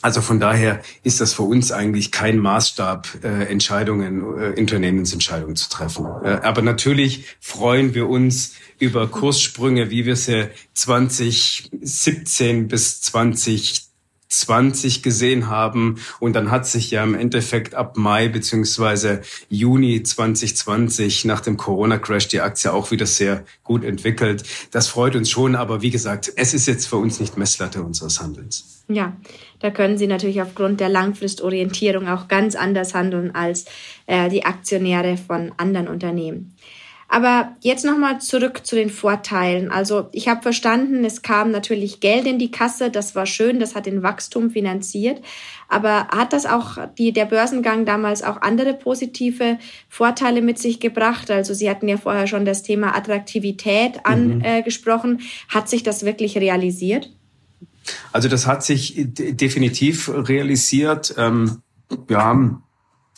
Also 0.02 0.22
von 0.22 0.40
daher 0.40 0.82
ist 1.04 1.22
das 1.22 1.34
für 1.34 1.44
uns 1.44 1.72
eigentlich 1.72 2.12
kein 2.12 2.38
Maßstab, 2.38 3.08
äh, 3.24 3.46
Entscheidungen, 3.46 4.22
äh, 4.22 4.60
Unternehmensentscheidungen 4.60 5.56
zu 5.56 5.70
treffen. 5.70 6.06
Äh, 6.24 6.40
aber 6.44 6.62
natürlich 6.62 7.26
freuen 7.40 7.94
wir 7.94 8.08
uns 8.08 8.54
über 8.80 9.08
Kurssprünge, 9.08 9.90
wie 9.90 10.06
wir 10.06 10.16
sie 10.16 10.50
2017 10.74 12.68
bis 12.68 13.02
20 13.02 13.87
20 14.30 15.04
gesehen 15.04 15.48
haben. 15.48 16.00
Und 16.20 16.36
dann 16.36 16.52
hat 16.52 16.68
sich 16.68 16.92
ja 16.92 17.04
im 17.04 17.16
Endeffekt 17.16 17.76
ab 17.76 17.98
Mai 17.98 18.28
beziehungsweise 18.28 19.22
Juni 19.50 20.04
2020 20.04 21.26
nach 21.26 21.42
dem 21.42 21.58
Corona-Crash 21.58 22.28
die 22.28 22.42
Aktie 22.42 22.72
auch 22.74 22.92
wieder 22.92 23.06
sehr 23.06 23.46
gut 23.63 23.84
entwickelt. 23.84 24.44
Das 24.72 24.88
freut 24.88 25.16
uns 25.16 25.30
schon, 25.30 25.56
aber 25.56 25.82
wie 25.82 25.92
gesagt, 25.92 26.32
es 26.36 26.54
ist 26.54 26.68
jetzt 26.68 26.88
für 26.88 26.98
uns 26.98 27.20
nicht 27.20 27.38
Messlatte 27.38 27.82
unseres 27.82 28.22
Handelns. 28.22 28.84
Ja, 28.90 29.18
da 29.60 29.70
können 29.70 29.98
Sie 29.98 30.08
natürlich 30.08 30.42
aufgrund 30.42 30.80
der 30.80 30.90
Langfristorientierung 30.90 32.08
auch 32.08 32.28
ganz 32.28 32.56
anders 32.56 32.94
handeln 32.94 33.36
als 33.36 33.66
äh, 34.06 34.30
die 34.30 34.46
Aktionäre 34.46 35.18
von 35.18 35.52
anderen 35.58 35.90
Unternehmen. 35.90 36.56
Aber 37.10 37.56
jetzt 37.62 37.86
nochmal 37.86 38.20
zurück 38.20 38.65
zu 38.65 38.76
den 38.76 38.89
Vorteilen. 38.89 39.72
Also 39.72 40.10
ich 40.12 40.28
habe 40.28 40.41
verstanden, 40.41 41.06
es 41.06 41.22
kam 41.22 41.52
natürlich 41.52 42.02
Geld 42.02 42.26
in 42.26 42.38
die 42.38 42.52
Kasse, 42.52 42.91
das 42.91 43.15
war 43.15 43.26
schön, 43.26 43.60
das 43.60 43.76
hat 43.76 43.86
den 43.86 44.04
Wachstum 44.04 44.52
finanziert. 44.52 45.22
Aber 45.70 46.08
hat 46.10 46.34
das 46.34 46.46
auch 46.46 46.78
die, 46.98 47.13
der 47.13 47.26
Börsengang 47.26 47.86
damals 47.86 48.24
auch 48.24 48.41
andere 48.41 48.74
positive 48.74 49.58
Vorteile 49.88 50.41
mit 50.41 50.60
sich 50.60 50.82
gebracht? 50.82 51.32
Also 51.32 51.54
Sie 51.54 51.70
hatten 51.70 51.88
ja 51.88 51.96
vorher 51.96 52.28
schon 52.28 52.43
das 52.43 52.63
Thema 52.63 52.93
Attraktivität 52.93 53.96
mhm. 54.06 54.43
angesprochen. 54.43 55.12
Mhm. 55.12 55.20
Hat 55.48 55.70
sich 55.70 55.84
das 55.84 56.04
wirklich 56.04 56.38
realisiert? 56.38 57.10
Also 58.12 58.28
das 58.28 58.48
hat 58.48 58.65
sich 58.65 58.96
definitiv 58.98 60.10
realisiert. 60.10 61.15
Ähm, 61.17 61.62
wir 62.08 62.17
haben 62.17 62.63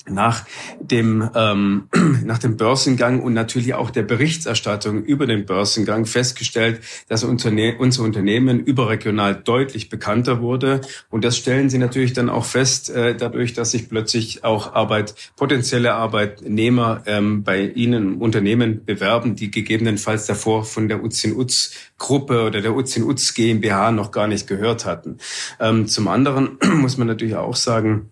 nach 0.07 0.45
dem, 0.79 1.29
ähm, 1.35 1.87
nach 2.23 2.37
dem 2.37 2.57
Börsengang 2.57 3.21
und 3.21 3.33
natürlich 3.33 3.73
auch 3.73 3.89
der 3.89 4.03
Berichterstattung 4.03 5.03
über 5.03 5.27
den 5.27 5.45
Börsengang 5.45 6.05
festgestellt, 6.05 6.81
dass 7.07 7.23
Unterne 7.23 7.75
unser 7.77 8.03
Unternehmen 8.03 8.59
überregional 8.59 9.35
deutlich 9.35 9.89
bekannter 9.89 10.41
wurde. 10.41 10.81
Und 11.09 11.23
das 11.25 11.37
stellen 11.37 11.69
Sie 11.69 11.77
natürlich 11.77 12.13
dann 12.13 12.29
auch 12.29 12.45
fest, 12.45 12.89
äh, 12.89 13.15
dadurch, 13.15 13.53
dass 13.53 13.71
sich 13.71 13.89
plötzlich 13.89 14.43
auch 14.43 14.73
Arbeit, 14.73 15.15
potenzielle 15.35 15.93
Arbeitnehmer 15.93 17.03
ähm, 17.05 17.43
bei 17.43 17.61
Ihnen 17.63 18.15
Unternehmen 18.15 18.85
bewerben, 18.85 19.35
die 19.35 19.51
gegebenenfalls 19.51 20.25
davor 20.25 20.65
von 20.65 20.87
der 20.87 21.03
Uzin-Uz-Gruppe 21.03 22.43
oder 22.43 22.61
der 22.61 22.75
Uzin-Uz 22.75 23.33
GmbH 23.33 23.91
noch 23.91 24.11
gar 24.11 24.27
nicht 24.27 24.47
gehört 24.47 24.85
hatten. 24.85 25.17
Ähm, 25.59 25.87
zum 25.87 26.07
anderen 26.07 26.57
muss 26.75 26.97
man 26.97 27.07
natürlich 27.07 27.35
auch 27.35 27.55
sagen, 27.55 28.11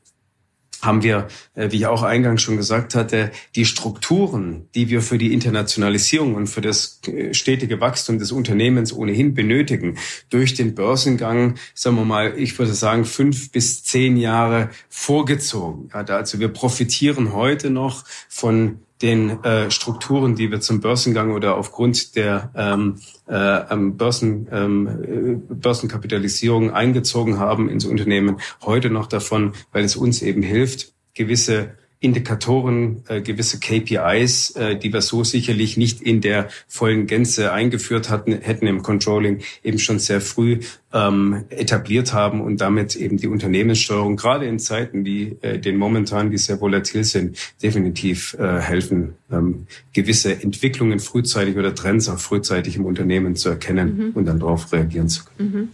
haben 0.81 1.03
wir, 1.03 1.27
äh, 1.55 1.71
wie 1.71 1.77
ich 1.77 1.87
auch 1.87 2.03
eingangs 2.03 2.41
schon 2.41 2.57
gesagt 2.57 2.95
hatte, 2.95 3.31
die 3.55 3.65
Strukturen, 3.65 4.67
die 4.75 4.89
wir 4.89 5.01
für 5.01 5.17
die 5.17 5.33
Internationalisierung 5.33 6.35
und 6.35 6.47
für 6.47 6.61
das 6.61 7.01
äh, 7.07 7.33
stetige 7.33 7.81
Wachstum 7.81 8.19
des 8.19 8.31
Unternehmens 8.31 8.93
ohnehin 8.93 9.33
benötigen, 9.33 9.97
durch 10.29 10.53
den 10.53 10.75
Börsengang, 10.75 11.55
sagen 11.73 11.95
wir 11.95 12.05
mal, 12.05 12.33
ich 12.37 12.57
würde 12.57 12.73
sagen, 12.73 13.05
fünf 13.05 13.51
bis 13.51 13.83
zehn 13.83 14.17
Jahre 14.17 14.69
vorgezogen. 14.89 15.89
Also 15.91 16.39
wir 16.39 16.49
profitieren 16.49 17.33
heute 17.33 17.69
noch 17.69 18.03
von 18.29 18.79
den 19.01 19.43
äh, 19.43 19.69
Strukturen, 19.69 20.35
die 20.35 20.49
wir 20.49 20.59
zum 20.59 20.81
Börsengang 20.81 21.31
oder 21.33 21.55
aufgrund 21.55 22.15
der 22.15 22.51
ähm, 22.55 22.95
äh, 23.27 23.75
Börsen, 23.75 24.47
ähm, 24.51 24.87
äh, 24.87 25.53
Börsenkapitalisierung 25.53 26.71
eingezogen 26.71 27.39
haben 27.39 27.69
ins 27.69 27.85
Unternehmen, 27.85 28.37
heute 28.65 28.89
noch 28.89 29.07
davon, 29.07 29.53
weil 29.71 29.83
es 29.83 29.95
uns 29.95 30.21
eben 30.21 30.41
hilft, 30.41 30.93
gewisse 31.13 31.75
Indikatoren, 31.99 33.03
äh, 33.07 33.21
gewisse 33.21 33.59
KPIs, 33.59 34.51
äh, 34.51 34.77
die 34.77 34.93
wir 34.93 35.01
so 35.01 35.23
sicherlich 35.23 35.77
nicht 35.77 36.01
in 36.01 36.21
der 36.21 36.49
vollen 36.67 37.07
Gänze 37.07 37.51
eingeführt 37.51 38.09
hatten, 38.09 38.33
hätten 38.33 38.67
im 38.67 38.83
Controlling 38.83 39.41
eben 39.63 39.79
schon 39.79 39.97
sehr 39.97 40.21
früh 40.21 40.59
ähm, 40.93 41.45
etabliert 41.49 42.13
haben 42.13 42.41
und 42.41 42.61
damit 42.61 42.95
eben 42.95 43.17
die 43.17 43.27
Unternehmenssteuerung 43.27 44.15
gerade 44.15 44.45
in 44.45 44.59
Zeiten 44.59 45.05
wie 45.05 45.37
äh, 45.41 45.59
den 45.59 45.77
momentan, 45.77 46.29
die 46.29 46.37
sehr 46.37 46.61
volatil 46.61 47.03
sind, 47.03 47.37
definitiv 47.63 48.35
äh, 48.39 48.59
helfen, 48.59 49.15
ähm, 49.31 49.65
gewisse 49.93 50.33
Entwicklungen 50.41 50.99
frühzeitig 50.99 51.57
oder 51.57 51.73
Trends 51.73 52.09
auch 52.09 52.19
frühzeitig 52.19 52.75
im 52.75 52.85
Unternehmen 52.85 53.35
zu 53.35 53.49
erkennen 53.49 53.97
mhm. 53.97 54.11
und 54.13 54.25
dann 54.25 54.39
darauf 54.39 54.71
reagieren 54.71 55.09
zu 55.09 55.23
können. 55.25 55.51
Mhm. 55.51 55.69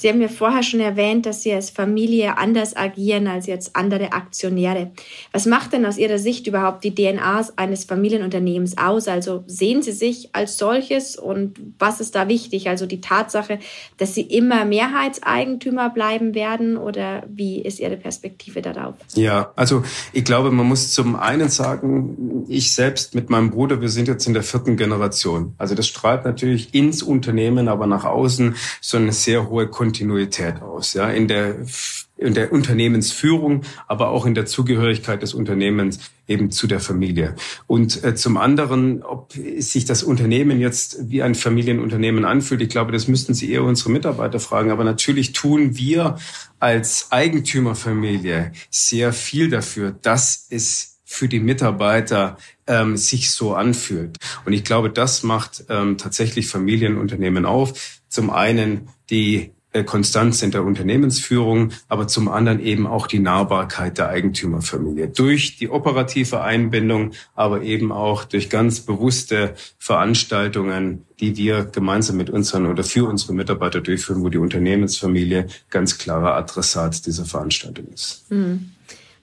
Sie 0.00 0.08
haben 0.08 0.22
ja 0.22 0.28
vorher 0.28 0.62
schon 0.62 0.80
erwähnt, 0.80 1.26
dass 1.26 1.42
Sie 1.42 1.52
als 1.52 1.68
Familie 1.68 2.38
anders 2.38 2.74
agieren 2.74 3.26
als 3.26 3.46
jetzt 3.46 3.76
andere 3.76 4.14
Aktionäre. 4.14 4.92
Was 5.30 5.44
macht 5.44 5.74
denn 5.74 5.84
aus 5.84 5.98
Ihrer 5.98 6.18
Sicht 6.18 6.46
überhaupt 6.46 6.84
die 6.84 6.94
DNA 6.94 7.46
eines 7.56 7.84
Familienunternehmens 7.84 8.78
aus? 8.78 9.08
Also 9.08 9.44
sehen 9.46 9.82
Sie 9.82 9.92
sich 9.92 10.30
als 10.32 10.56
solches 10.56 11.16
und 11.16 11.60
was 11.78 12.00
ist 12.00 12.14
da 12.14 12.28
wichtig? 12.28 12.70
Also 12.70 12.86
die 12.86 13.02
Tatsache, 13.02 13.58
dass 13.98 14.14
Sie 14.14 14.22
immer 14.22 14.64
Mehrheitseigentümer 14.64 15.90
bleiben 15.90 16.34
werden 16.34 16.78
oder 16.78 17.22
wie 17.28 17.60
ist 17.60 17.78
Ihre 17.78 17.98
Perspektive 17.98 18.62
darauf? 18.62 18.94
Ja, 19.16 19.52
also 19.54 19.82
ich 20.14 20.24
glaube, 20.24 20.50
man 20.50 20.64
muss 20.64 20.94
zum 20.94 21.14
einen 21.14 21.50
sagen, 21.50 22.46
ich 22.48 22.72
selbst 22.72 23.14
mit 23.14 23.28
meinem 23.28 23.50
Bruder, 23.50 23.82
wir 23.82 23.90
sind 23.90 24.08
jetzt 24.08 24.26
in 24.26 24.32
der 24.32 24.44
vierten 24.44 24.78
Generation. 24.78 25.52
Also 25.58 25.74
das 25.74 25.86
strahlt 25.86 26.24
natürlich 26.24 26.72
ins 26.72 27.02
Unternehmen, 27.02 27.68
aber 27.68 27.86
nach 27.86 28.06
außen 28.06 28.56
so 28.80 28.96
eine 28.96 29.12
sehr 29.12 29.50
hohe 29.50 29.68
Kon 29.68 29.89
Kontinuität 29.90 30.62
aus. 30.62 30.94
Ja, 30.94 31.10
in 31.10 31.26
der 31.26 31.56
in 32.16 32.34
der 32.34 32.52
Unternehmensführung, 32.52 33.62
aber 33.88 34.10
auch 34.10 34.26
in 34.26 34.34
der 34.34 34.44
Zugehörigkeit 34.44 35.22
des 35.22 35.32
Unternehmens 35.32 36.00
eben 36.28 36.50
zu 36.50 36.66
der 36.66 36.78
Familie. 36.78 37.34
Und 37.66 38.04
äh, 38.04 38.14
zum 38.14 38.36
anderen, 38.36 39.02
ob 39.02 39.32
sich 39.32 39.86
das 39.86 40.02
Unternehmen 40.02 40.60
jetzt 40.60 41.08
wie 41.08 41.22
ein 41.22 41.34
Familienunternehmen 41.34 42.26
anfühlt, 42.26 42.60
ich 42.60 42.68
glaube, 42.68 42.92
das 42.92 43.08
müssten 43.08 43.32
Sie 43.32 43.50
eher 43.50 43.64
unsere 43.64 43.90
Mitarbeiter 43.90 44.38
fragen. 44.38 44.70
Aber 44.70 44.84
natürlich 44.84 45.32
tun 45.32 45.78
wir 45.78 46.16
als 46.58 47.06
Eigentümerfamilie 47.10 48.52
sehr 48.68 49.14
viel 49.14 49.48
dafür, 49.48 49.92
dass 50.02 50.46
es 50.50 51.00
für 51.06 51.26
die 51.26 51.40
Mitarbeiter 51.40 52.36
ähm, 52.66 52.98
sich 52.98 53.30
so 53.30 53.54
anfühlt. 53.54 54.18
Und 54.44 54.52
ich 54.52 54.62
glaube, 54.62 54.90
das 54.90 55.22
macht 55.22 55.64
ähm, 55.70 55.96
tatsächlich 55.96 56.48
Familienunternehmen 56.48 57.46
auf. 57.46 58.00
Zum 58.08 58.30
einen 58.30 58.88
die 59.10 59.52
Konstanz 59.86 60.42
in 60.42 60.50
der 60.50 60.64
Unternehmensführung, 60.64 61.70
aber 61.88 62.08
zum 62.08 62.28
anderen 62.28 62.60
eben 62.60 62.86
auch 62.86 63.06
die 63.06 63.20
Nahbarkeit 63.20 63.98
der 63.98 64.08
Eigentümerfamilie. 64.08 65.08
Durch 65.08 65.56
die 65.58 65.68
operative 65.68 66.42
Einbindung, 66.42 67.12
aber 67.34 67.62
eben 67.62 67.92
auch 67.92 68.24
durch 68.24 68.50
ganz 68.50 68.80
bewusste 68.80 69.54
Veranstaltungen, 69.78 71.04
die 71.20 71.36
wir 71.36 71.64
gemeinsam 71.64 72.16
mit 72.16 72.30
unseren 72.30 72.66
oder 72.66 72.82
für 72.82 73.08
unsere 73.08 73.32
Mitarbeiter 73.32 73.80
durchführen, 73.80 74.22
wo 74.22 74.28
die 74.28 74.38
Unternehmensfamilie 74.38 75.46
ganz 75.68 75.98
klarer 75.98 76.34
Adressat 76.34 77.06
dieser 77.06 77.24
Veranstaltung 77.24 77.86
ist. 77.94 78.30
Mhm. 78.30 78.72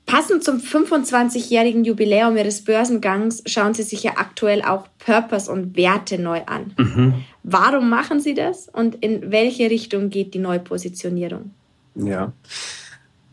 Passend 0.08 0.41
zum 0.41 0.60
25-jährigen 0.60 1.84
Jubiläum 1.84 2.38
Ihres 2.38 2.63
Börsengangs 2.63 3.43
schauen 3.46 3.74
Sie 3.74 3.84
sich 3.84 4.04
ja 4.04 4.13
aktuell 4.15 4.62
auch 4.62 4.88
Purpose 5.00 5.52
und 5.52 5.76
Werte 5.76 6.17
neu 6.17 6.41
an. 6.46 6.74
Mhm. 6.78 7.13
Warum 7.43 7.89
machen 7.89 8.22
Sie 8.22 8.34
das 8.34 8.70
und 8.70 8.96
in 8.96 9.32
welche 9.32 9.70
Richtung 9.70 10.10
geht 10.10 10.34
die 10.34 10.39
Neupositionierung? 10.39 11.52
Ja, 11.96 12.32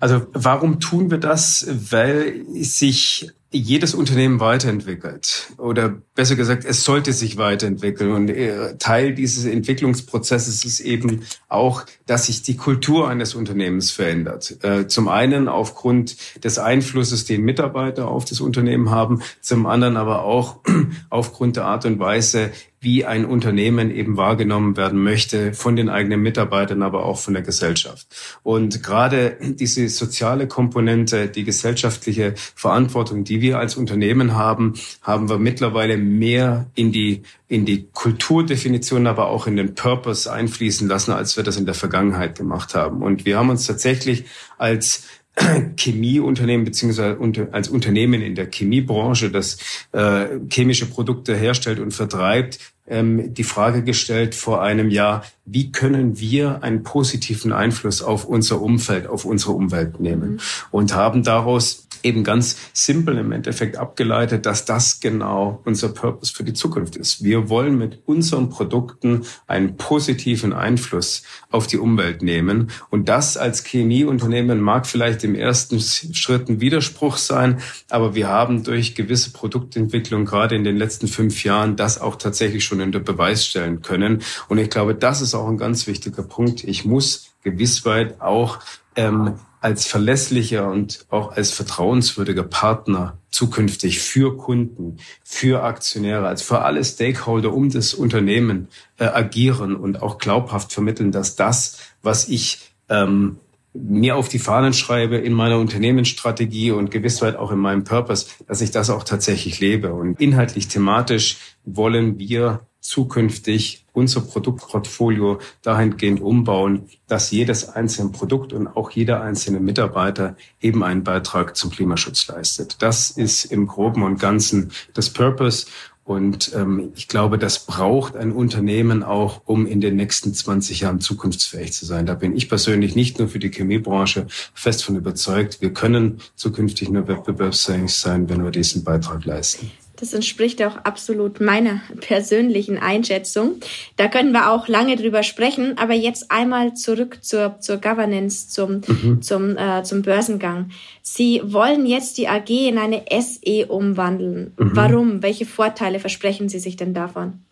also 0.01 0.27
warum 0.33 0.81
tun 0.81 1.13
wir 1.13 1.19
das? 1.19 1.65
Weil 1.91 2.45
sich 2.49 3.31
jedes 3.55 3.95
Unternehmen 3.95 4.41
weiterentwickelt 4.41 5.53
oder 5.59 5.89
besser 6.15 6.35
gesagt, 6.35 6.65
es 6.65 6.85
sollte 6.85 7.13
sich 7.13 7.37
weiterentwickeln 7.37 8.13
und 8.13 8.29
äh, 8.29 8.77
Teil 8.79 9.15
dieses 9.15 9.45
Entwicklungsprozesses 9.45 10.65
ist 10.65 10.81
eben 10.81 11.23
auch, 11.49 11.85
dass 12.07 12.27
sich 12.27 12.43
die 12.43 12.57
Kultur 12.57 13.09
eines 13.09 13.35
Unternehmens 13.35 13.93
verändert. 13.93 14.59
Äh, 14.63 14.89
zum 14.89 15.09
einen 15.09 15.49
aufgrund 15.49 16.17
des 16.43 16.59
Einflusses, 16.59 17.25
den 17.25 17.43
Mitarbeiter 17.43 18.09
auf 18.09 18.25
das 18.25 18.41
Unternehmen 18.41 18.91
haben, 18.91 19.23
zum 19.41 19.67
anderen 19.67 19.97
aber 19.97 20.25
auch 20.25 20.59
aufgrund 21.11 21.57
der 21.57 21.67
Art 21.67 21.87
und 21.87 21.99
Weise, 22.01 22.51
wie 22.85 23.05
ein 23.05 23.25
Unternehmen 23.25 23.91
eben 23.91 24.17
wahrgenommen 24.17 24.77
werden 24.77 25.03
möchte 25.03 25.53
von 25.55 25.75
den 25.75 25.89
eigenen 25.89 26.21
Mitarbeitern, 26.21 26.83
aber 26.83 27.05
auch 27.05 27.19
von 27.19 27.35
der 27.35 27.43
Gesellschaft. 27.43 28.07
Und 28.43 28.83
gerade 28.83 29.37
diese 29.41 29.89
soziale 29.89 30.47
Komponente, 30.47 31.29
die 31.29 31.45
gesellschaftliche 31.45 32.35
Verantwortung, 32.37 33.25
die 33.25 33.41
wir 33.41 33.59
als 33.59 33.77
Unternehmen 33.77 34.35
haben, 34.35 34.75
haben 35.03 35.29
wir 35.29 35.39
mittlerweile 35.39 35.97
mehr 35.97 36.67
in 36.75 36.93
die 36.93 37.23
in 37.47 37.67
die 37.67 37.89
Kulturdefinition, 37.93 39.07
aber 39.07 39.29
auch 39.29 39.47
in 39.47 39.57
den 39.57 39.75
Purpose 39.75 40.33
einfließen 40.33 40.89
lassen, 40.89 41.13
als 41.13 41.37
wir 41.37 41.45
das 41.45 41.57
in 41.57 41.67
der 41.67 41.75
Vergangenheit 41.75 42.37
gemacht 42.37 42.75
haben. 42.75 43.03
Und 43.03 43.27
wir 43.27 43.39
haben 43.39 43.51
uns 43.51 43.67
tatsächlich 43.67 44.25
als 44.59 45.05
Chemieunternehmen 45.77 46.65
beziehungsweise 46.65 47.19
als 47.53 47.69
Unternehmen 47.69 48.23
in 48.23 48.35
der 48.35 48.51
Chemiebranche, 48.51 49.31
das 49.31 49.59
äh, 49.93 50.39
chemische 50.51 50.87
Produkte 50.87 51.35
herstellt 51.35 51.81
und 51.81 51.93
vertreibt, 51.93 52.59
ähm, 52.87 53.33
die 53.33 53.45
Frage 53.45 53.83
gestellt 53.83 54.35
vor 54.35 54.63
einem 54.63 54.91
Jahr, 54.91 55.25
wie 55.45 55.73
können 55.73 56.19
wir 56.19 56.63
einen 56.63 56.83
positiven 56.83 57.53
Einfluss 57.53 58.03
auf 58.03 58.25
unser 58.25 58.61
Umfeld, 58.61 59.07
auf 59.07 59.25
unsere 59.25 59.53
Umwelt 59.53 60.01
nehmen? 60.01 60.33
Mhm. 60.33 60.41
Und 60.71 60.95
haben 60.95 61.23
daraus 61.23 61.87
eben 62.05 62.23
ganz 62.23 62.57
simpel 62.73 63.19
im 63.19 63.33
Endeffekt 63.33 63.77
abgeleitet, 63.77 64.47
dass 64.47 64.65
das 64.65 65.01
genau 65.01 65.61
unser 65.65 65.89
Purpose 65.89 66.33
für 66.33 66.45
die 66.45 66.53
Zukunft 66.53 66.97
ist. 66.97 67.25
Wir 67.25 67.49
wollen 67.49 67.79
mit 67.79 68.03
unseren 68.07 68.51
Produkten 68.51 69.23
einen 69.47 69.77
positiven 69.77 70.53
Einfluss 70.53 71.23
auf 71.51 71.67
die 71.67 71.79
Umwelt 71.79 72.23
nehmen. 72.23 72.71
Und 72.91 73.09
das 73.09 73.37
als 73.37 73.65
Chemieunternehmen 73.65 74.61
mag 74.61 74.87
vielleicht 74.87 75.25
im 75.25 75.35
ersten 75.35 75.81
Schritt 75.81 76.49
ein 76.49 76.61
Widerspruch 76.61 77.17
sein, 77.17 77.61
aber 77.91 78.15
wir 78.15 78.29
haben 78.29 78.63
durch 78.65 78.95
gewisse 78.95 79.33
Produktentwicklung 79.33 80.25
gerade 80.25 80.55
in 80.57 80.65
den 80.65 80.77
letzten 80.77 81.09
fünf 81.09 81.45
Jahren 81.45 81.77
das 81.77 82.01
auch 82.01 82.17
tatsächlich 82.17 82.65
schon 82.65 82.81
unter 82.81 83.01
Beweis 83.01 83.47
stellen 83.47 83.83
können. 83.83 84.23
Und 84.49 84.59
ich 84.59 84.71
glaube, 84.71 84.95
das 84.95 85.21
ist 85.21 85.35
auch 85.35 85.49
ein 85.49 85.59
ganz 85.59 85.87
wichtiger 85.87 86.23
Punkt. 86.23 86.65
Ich 86.65 86.85
muss 86.85 87.35
gewissweit 87.43 88.21
auch 88.21 88.59
ähm, 88.97 89.35
als 89.65 89.87
verlässlicher 89.87 90.71
und 90.71 91.07
auch 91.09 91.33
als 91.33 91.51
vertrauenswürdiger 91.51 92.43
Partner 92.43 93.17
zukünftig 93.31 93.99
für 93.99 94.37
Kunden, 94.37 94.99
für 95.23 95.63
Aktionäre, 95.63 96.29
als 96.29 96.43
für 96.43 96.61
alle 96.61 96.85
Stakeholder 96.85 97.51
um 97.51 97.71
das 97.71 97.95
Unternehmen 97.95 98.69
äh, 98.99 99.07
agieren 99.07 99.75
und 99.75 100.03
auch 100.03 100.19
glaubhaft 100.19 100.71
vermitteln, 100.71 101.13
dass 101.13 101.35
das, 101.35 101.79
was 102.03 102.29
ich 102.29 102.75
ähm, 102.91 103.39
mir 103.73 104.17
auf 104.17 104.29
die 104.29 104.39
Fahnen 104.39 104.75
schreibe 104.75 105.17
in 105.17 105.33
meiner 105.33 105.59
Unternehmensstrategie 105.59 106.71
und 106.71 106.91
gewissweit 106.91 107.37
auch 107.37 107.51
in 107.51 107.59
meinem 107.59 107.85
Purpose, 107.85 108.27
dass 108.47 108.61
ich 108.61 108.71
das 108.71 108.91
auch 108.91 109.03
tatsächlich 109.03 109.61
lebe. 109.61 109.95
Und 109.95 110.21
inhaltlich, 110.21 110.69
thematisch 110.69 111.39
wollen 111.65 112.19
wir 112.19 112.67
zukünftig 112.85 113.87
unser 113.95 114.21
Produktportfolio 114.21 115.39
dahingehend 115.63 116.21
umbauen, 116.21 116.91
dass 117.07 117.31
jedes 117.31 117.71
einzelne 117.71 118.11
Produkt 118.11 118.53
und 118.53 118.67
auch 118.67 118.91
jeder 118.91 119.23
einzelne 119.23 119.59
Mitarbeiter 119.59 120.37
eben 120.61 120.85
einen 120.85 121.03
Beitrag 121.03 121.57
zum 121.57 121.71
Klimaschutz 121.71 122.29
leistet. 122.29 122.77
Das 122.81 123.11
ist 123.11 123.47
im 123.47 123.67
Groben 123.67 124.03
und 124.03 124.21
Ganzen 124.21 124.71
das 124.93 125.09
Purpose. 125.09 125.67
Und 126.05 126.53
ähm, 126.55 126.93
ich 126.95 127.09
glaube, 127.09 127.39
das 127.39 127.65
braucht 127.65 128.15
ein 128.17 128.33
Unternehmen 128.33 129.03
auch, 129.03 129.41
um 129.47 129.67
in 129.67 129.81
den 129.81 129.97
nächsten 129.97 130.35
20 130.35 130.81
Jahren 130.81 131.01
zukunftsfähig 131.01 131.73
zu 131.73 131.87
sein. 131.87 132.05
Da 132.05 132.13
bin 132.13 132.37
ich 132.37 132.51
persönlich 132.51 132.95
nicht 132.95 133.19
nur 133.19 133.29
für 133.29 133.39
die 133.39 133.51
Chemiebranche 133.51 134.27
fest 134.53 134.85
von 134.85 134.97
überzeugt. 134.97 135.63
Wir 135.63 135.73
können 135.73 136.21
zukünftig 136.35 136.91
nur 136.91 137.09
wettbewerbsfähig 137.09 137.91
sein, 137.91 138.29
wenn 138.29 138.45
wir 138.45 138.51
diesen 138.51 138.85
Beitrag 138.85 139.25
leisten. 139.25 139.71
Das 139.97 140.13
entspricht 140.13 140.63
auch 140.63 140.77
absolut 140.79 141.41
meiner 141.41 141.81
persönlichen 142.01 142.79
Einschätzung. 142.79 143.61
Da 143.97 144.09
können 144.09 144.33
wir 144.33 144.51
auch 144.51 144.67
lange 144.67 144.97
drüber 144.97 145.23
sprechen, 145.23 145.79
aber 145.79 145.95
jetzt 145.95 146.31
einmal 146.31 146.75
zurück 146.75 147.19
zur, 147.23 147.61
zur 147.61 147.77
Governance, 147.77 148.49
zum, 148.49 148.81
mhm. 148.87 149.23
zum, 149.23 149.57
äh, 149.57 149.83
zum 149.85 150.03
Börsengang. 150.03 150.71
Sie 151.03 151.41
wollen 151.45 151.87
jetzt 151.87 152.19
die 152.19 152.29
AG 152.29 152.49
in 152.49 152.79
eine 152.79 153.05
SE 153.21 153.67
umwandeln. 153.67 154.53
Mhm. 154.59 154.71
Warum? 154.75 155.23
Welche 155.23 155.47
Vorteile 155.47 156.01
versprechen 156.01 156.49
Sie 156.49 156.59
sich 156.59 156.77
denn 156.77 156.95
davon? 156.95 157.45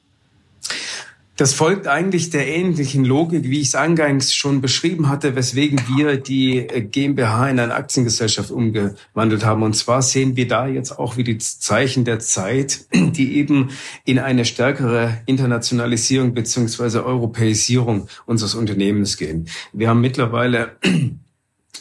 Das 1.36 1.54
folgt 1.54 1.86
eigentlich 1.86 2.28
der 2.28 2.46
ähnlichen 2.46 3.06
Logik, 3.06 3.44
wie 3.44 3.60
ich 3.60 3.68
es 3.68 3.74
eingangs 3.74 4.34
schon 4.34 4.60
beschrieben 4.60 5.08
hatte, 5.08 5.34
weswegen 5.34 5.80
wir 5.96 6.18
die 6.18 6.58
äh, 6.58 6.82
GmbH 6.82 7.48
in 7.48 7.58
eine 7.58 7.74
Aktiengesellschaft 7.74 8.50
umgewandelt 8.50 9.44
haben. 9.44 9.62
Und 9.62 9.74
zwar 9.74 10.02
sehen 10.02 10.36
wir 10.36 10.46
da 10.46 10.66
jetzt 10.66 10.98
auch 10.98 11.16
wie 11.16 11.24
die 11.24 11.38
Zeichen 11.38 12.04
der 12.04 12.18
Zeit, 12.18 12.84
die 12.94 13.38
eben 13.38 13.70
in 14.04 14.18
eine 14.18 14.44
stärkere 14.44 15.22
Internationalisierung 15.24 16.34
beziehungsweise 16.34 17.04
Europäisierung 17.06 18.08
unseres 18.26 18.54
Unternehmens 18.54 19.16
gehen. 19.16 19.48
Wir 19.72 19.88
haben 19.88 20.02
mittlerweile 20.02 20.76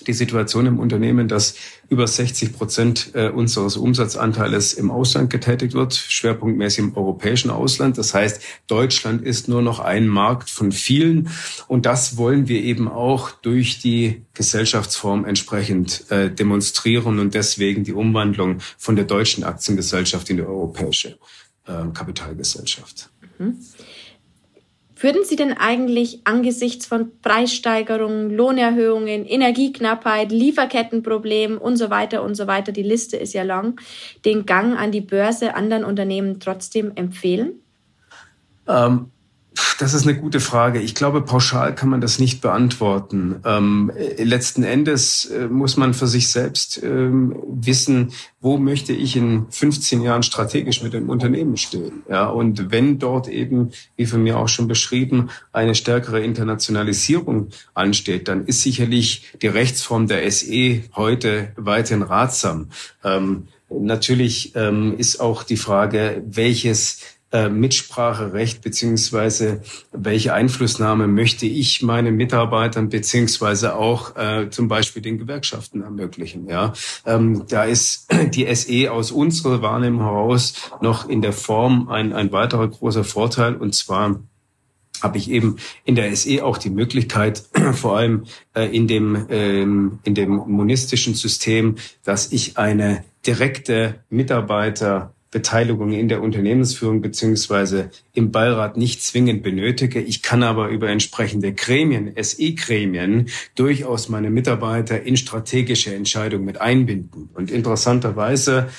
die 0.08 0.14
Situation 0.14 0.66
im 0.66 0.80
Unternehmen, 0.80 1.28
dass 1.28 1.56
über 1.90 2.08
60 2.08 2.54
Prozent 2.54 3.12
äh, 3.14 3.30
unseres 3.30 3.78
Umsatzanteiles 3.78 4.74
im 4.74 4.92
Ausland 4.92 5.30
getätigt 5.30 5.74
wird, 5.74 5.94
schwerpunktmäßig 5.94 6.80
im 6.80 6.98
europäischen 6.98 7.52
Ausland. 7.52 7.98
Das 7.98 8.14
heißt, 8.14 8.42
Deutschland 8.68 9.22
ist 9.24 9.48
nur 9.48 9.62
noch 9.62 9.80
ein 9.80 10.08
Markt 10.08 10.50
von 10.50 10.72
vielen. 10.72 11.30
Und 11.68 11.86
das 11.86 12.18
wollen 12.18 12.48
wir 12.48 12.62
eben 12.62 12.88
auch 12.88 13.32
durch 13.32 13.80
die 13.80 14.24
Gesellschaftsform 14.34 15.26
entsprechend 15.26 16.10
äh, 16.10 16.30
demonstrieren 16.30 17.20
und 17.20 17.34
deswegen 17.34 17.84
die 17.84 17.94
Umwandlung 17.94 18.60
von 18.78 18.96
der 18.96 19.06
deutschen 19.06 19.44
Aktiengesellschaft 19.44 20.30
in 20.30 20.38
die 20.38 20.44
europäische 20.44 21.18
äh, 21.66 21.86
Kapitalgesellschaft. 21.94 23.10
Mhm. 23.38 23.58
Würden 25.02 25.24
Sie 25.24 25.36
denn 25.36 25.54
eigentlich 25.54 26.22
angesichts 26.26 26.86
von 26.86 27.12
Preissteigerungen, 27.22 28.30
Lohnerhöhungen, 28.30 29.26
Energieknappheit, 29.26 30.32
Lieferkettenproblemen 30.32 31.58
und 31.58 31.78
so 31.78 31.90
weiter 31.90 32.22
und 32.24 32.36
so 32.36 32.46
weiter, 32.46 32.72
die 32.72 32.84
Liste 32.84 33.18
ist 33.18 33.34
ja 33.34 33.42
lang, 33.42 33.80
den 34.26 34.46
Gang 34.46 34.78
an 34.78 34.92
die 34.92 35.02
Börse 35.02 35.56
anderen 35.56 35.86
Unternehmen 35.86 36.40
trotzdem 36.40 36.92
empfehlen? 36.96 37.62
Ähm, 38.68 39.12
Das 39.80 39.94
ist 39.94 40.08
eine 40.08 40.18
gute 40.18 40.40
Frage. 40.40 40.80
Ich 40.80 40.96
glaube, 40.96 41.22
pauschal 41.22 41.76
kann 41.76 41.90
man 41.90 42.00
das 42.00 42.20
nicht 42.20 42.40
beantworten. 42.40 43.42
Ähm, 43.44 43.92
letzten 44.18 44.64
Endes 44.64 45.26
äh, 45.26 45.48
muss 45.48 45.76
man 45.76 45.94
für 45.94 46.08
sich 46.08 46.30
selbst 46.30 46.82
ähm, 46.82 47.36
wissen, 47.48 48.14
wo 48.40 48.58
möchte 48.58 48.94
ich 48.94 49.18
in 49.18 49.48
15 49.50 50.02
Jahren 50.02 50.24
strategisch 50.24 50.82
mit 50.84 50.94
dem 50.94 51.10
Unternehmen 51.10 51.58
stehen. 51.58 52.04
Ja, 52.10 52.28
und 52.28 52.72
wenn 52.72 52.98
dort 52.98 53.28
eben, 53.28 53.72
wie 53.98 54.06
von 54.06 54.24
mir 54.24 54.38
auch 54.38 54.48
schon 54.48 54.70
beschrieben, 54.70 55.32
eine 55.52 55.76
stärkere 55.76 56.22
Internationalisierung 56.22 57.50
ansteht, 57.74 58.30
dann 58.30 58.46
ist 58.46 58.62
sicherlich 58.62 59.34
die 59.42 59.48
Rechtsform 59.48 60.08
der 60.08 60.32
SE 60.32 60.84
heute 60.96 61.52
weiterhin 61.58 62.04
ratsam. 62.04 62.70
Ähm, 63.04 63.48
natürlich 63.70 64.54
ähm, 64.56 64.96
ist 64.98 65.20
auch 65.20 65.44
die 65.44 65.58
Frage, 65.58 66.24
welches 66.26 67.00
äh, 67.32 67.50
Mitspracherecht 67.50 68.62
beziehungsweise 68.62 69.62
welche 69.91 70.34
Einflussnahme 70.34 71.08
möchte 71.08 71.46
ich 71.46 71.82
meinen 71.82 72.15
Mitarbeitern 72.15 72.89
beziehungsweise 72.89 73.76
auch 73.76 74.15
äh, 74.15 74.50
zum 74.50 74.67
Beispiel 74.67 75.02
den 75.02 75.17
Gewerkschaften 75.17 75.82
ermöglichen. 75.82 76.48
Ja, 76.48 76.74
ähm, 77.06 77.46
da 77.48 77.63
ist 77.63 78.08
die 78.34 78.54
SE 78.54 78.91
aus 78.91 79.12
unserer 79.12 79.62
Wahrnehmung 79.62 80.02
heraus 80.02 80.54
noch 80.82 81.08
in 81.08 81.22
der 81.22 81.34
Form 81.34 81.89
ein, 81.89 82.13
ein 82.13 82.32
weiterer 82.32 82.67
großer 82.67 83.04
Vorteil 83.04 83.56
und 83.56 83.76
zwar 83.76 84.20
habe 85.02 85.17
ich 85.17 85.32
eben 85.32 85.56
in 85.84 85.96
der 85.96 86.15
SE 86.15 86.44
auch 86.44 86.58
die 86.58 86.70
Möglichkeit, 86.70 87.44
vor 87.74 87.98
allem 87.98 88.26
äh, 88.54 88.65
in 88.65 88.88
dem 88.88 89.28
ähm, 89.30 90.00
in 90.04 90.15
dem 90.15 90.36
monistischen 90.36 91.15
System, 91.15 91.76
dass 92.04 92.32
ich 92.32 92.58
eine 92.58 93.04
direkte 93.26 94.04
Mitarbeiter 94.10 95.13
Beteiligung 95.32 95.94
in 95.94 96.10
der 96.10 96.22
Unternehmensführung 96.22 97.02
beziehungsweise 97.02 97.89
im 98.13 98.32
Beirat 98.32 98.76
nicht 98.76 99.02
zwingend 99.02 99.44
benötige. 99.44 100.02
Ich 100.02 100.22
kann 100.22 100.44
aber 100.44 100.67
über 100.67 100.89
entsprechende 100.89 101.54
Gremien, 101.54 102.12
SE-Gremien, 102.22 103.30
durchaus 103.56 104.10
meine 104.10 104.30
Mitarbeiter 104.30 105.02
in 105.02 105.15
strategische 105.15 105.96
Entscheidungen 105.96 106.46
mit 106.46 106.60
einbinden. 106.60 107.30
Und 107.34 107.50
interessanterweise 107.50 108.70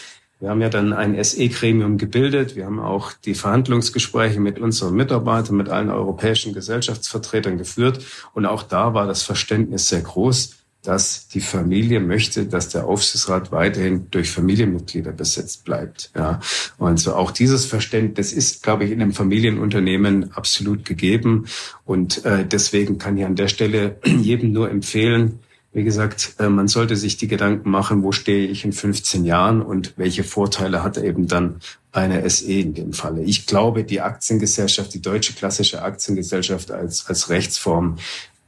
wir 0.43 0.51
haben 0.51 0.61
ja 0.61 0.71
dann 0.71 0.93
ein 0.93 1.23
SE-Gremium 1.23 1.99
gebildet. 1.99 2.57
Wir 2.57 2.67
haben 2.67 2.81
auch 2.81 3.13
die 3.13 3.35
Verhandlungsgespräche 3.35 4.41
mit 4.41 4.59
unseren 4.59 4.97
Mitarbeitern, 4.97 5.55
mit 5.55 5.69
allen 5.69 5.89
europäischen 5.89 6.53
Gesellschaftsvertretern 6.53 7.59
geführt. 7.59 8.05
Und 8.35 8.45
auch 8.45 8.65
da 8.65 8.93
war 8.93 9.07
das 9.07 9.23
Verständnis 9.23 9.89
sehr 9.89 10.01
groß 10.01 10.57
dass 10.83 11.29
die 11.29 11.41
Familie 11.41 12.01
möchte, 12.01 12.47
dass 12.47 12.69
der 12.69 12.87
Aufsichtsrat 12.87 13.53
weiterhin 13.53 14.09
durch 14.11 14.31
Familienmitglieder 14.31 15.13
besetzt 15.13 15.65
bleibt. 15.65 16.11
Ja. 16.17 16.41
Und 16.77 16.99
so 16.99 17.15
auch 17.15 17.31
dieses 17.31 17.67
Verständnis 17.67 18.33
ist, 18.33 18.63
glaube 18.63 18.85
ich, 18.85 18.91
in 18.91 19.01
einem 19.01 19.13
Familienunternehmen 19.13 20.33
absolut 20.33 20.85
gegeben. 20.85 21.47
Und 21.85 22.25
äh, 22.25 22.45
deswegen 22.45 22.99
kann 22.99 23.17
ich 23.17 23.25
an 23.25 23.37
der 23.37 23.49
Stelle 23.49 23.99
jedem 24.05 24.53
nur 24.53 24.71
empfehlen, 24.71 25.39
wie 25.73 25.85
gesagt, 25.85 26.35
äh, 26.39 26.49
man 26.49 26.69
sollte 26.69 26.97
sich 26.97 27.17
die 27.17 27.29
Gedanken 27.29 27.71
machen, 27.71 28.03
wo 28.03 28.13
stehe 28.13 28.47
ich 28.47 28.65
in 28.65 28.73
15 28.73 29.25
Jahren 29.25 29.63
und 29.63 29.95
welche 29.97 30.23
Vorteile 30.25 30.83
hat 30.83 30.99
eben 30.99 31.29
dann 31.29 31.61
eine 31.93 32.29
SE 32.29 32.53
in 32.53 32.75
dem 32.75 32.93
Falle. 32.93 33.23
Ich 33.23 33.47
glaube, 33.47 33.85
die 33.85 34.01
Aktiengesellschaft, 34.01 34.93
die 34.93 35.01
deutsche 35.01 35.33
klassische 35.33 35.83
Aktiengesellschaft 35.83 36.71
als, 36.71 37.07
als 37.07 37.31
Rechtsform 37.31 37.97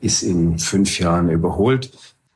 ist 0.00 0.22
in 0.22 0.58
fünf 0.58 0.98
Jahren 0.98 1.30
überholt. 1.30 1.90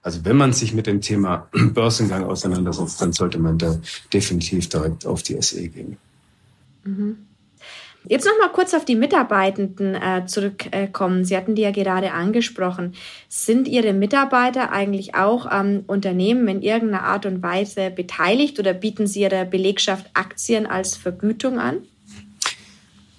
Also 0.09 0.25
wenn 0.25 0.39
man 0.39 0.55
sich 0.55 0.73
mit 0.73 0.87
dem 0.87 1.03
Thema 1.03 1.51
Börsengang 1.75 2.25
auseinandersetzt, 2.25 2.99
dann 3.03 3.13
sollte 3.13 3.39
man 3.39 3.59
da 3.59 3.79
definitiv 4.11 4.67
direkt 4.71 5.05
auf 5.05 5.23
die 5.23 5.37
SE 5.43 5.69
gehen. 5.69 5.99
Mhm. 6.83 7.19
Jetzt 8.07 8.25
noch 8.25 8.33
mal 8.41 8.51
kurz 8.51 8.73
auf 8.73 8.87
die 8.87 8.97
Mitarbeitenden 8.97 9.95
äh, 9.95 10.25
zurückkommen. 10.25 11.27
Sie 11.27 11.37
hatten 11.37 11.57
die 11.57 11.61
ja 11.61 11.73
gerade 11.73 12.13
angesprochen. 12.13 12.95
Sind 13.29 13.69
Ihre 13.69 13.93
Mitarbeiter 13.93 14.73
eigentlich 14.73 15.15
auch 15.15 15.45
am 15.45 15.85
Unternehmen 15.87 16.49
in 16.49 16.63
irgendeiner 16.63 17.05
Art 17.05 17.27
und 17.27 17.43
Weise 17.43 17.91
beteiligt 17.91 18.59
oder 18.59 18.73
bieten 18.73 19.07
Sie 19.07 19.21
Ihrer 19.21 19.45
Belegschaft 19.45 20.07
Aktien 20.15 20.65
als 20.65 20.97
Vergütung 20.97 21.59
an? 21.59 21.83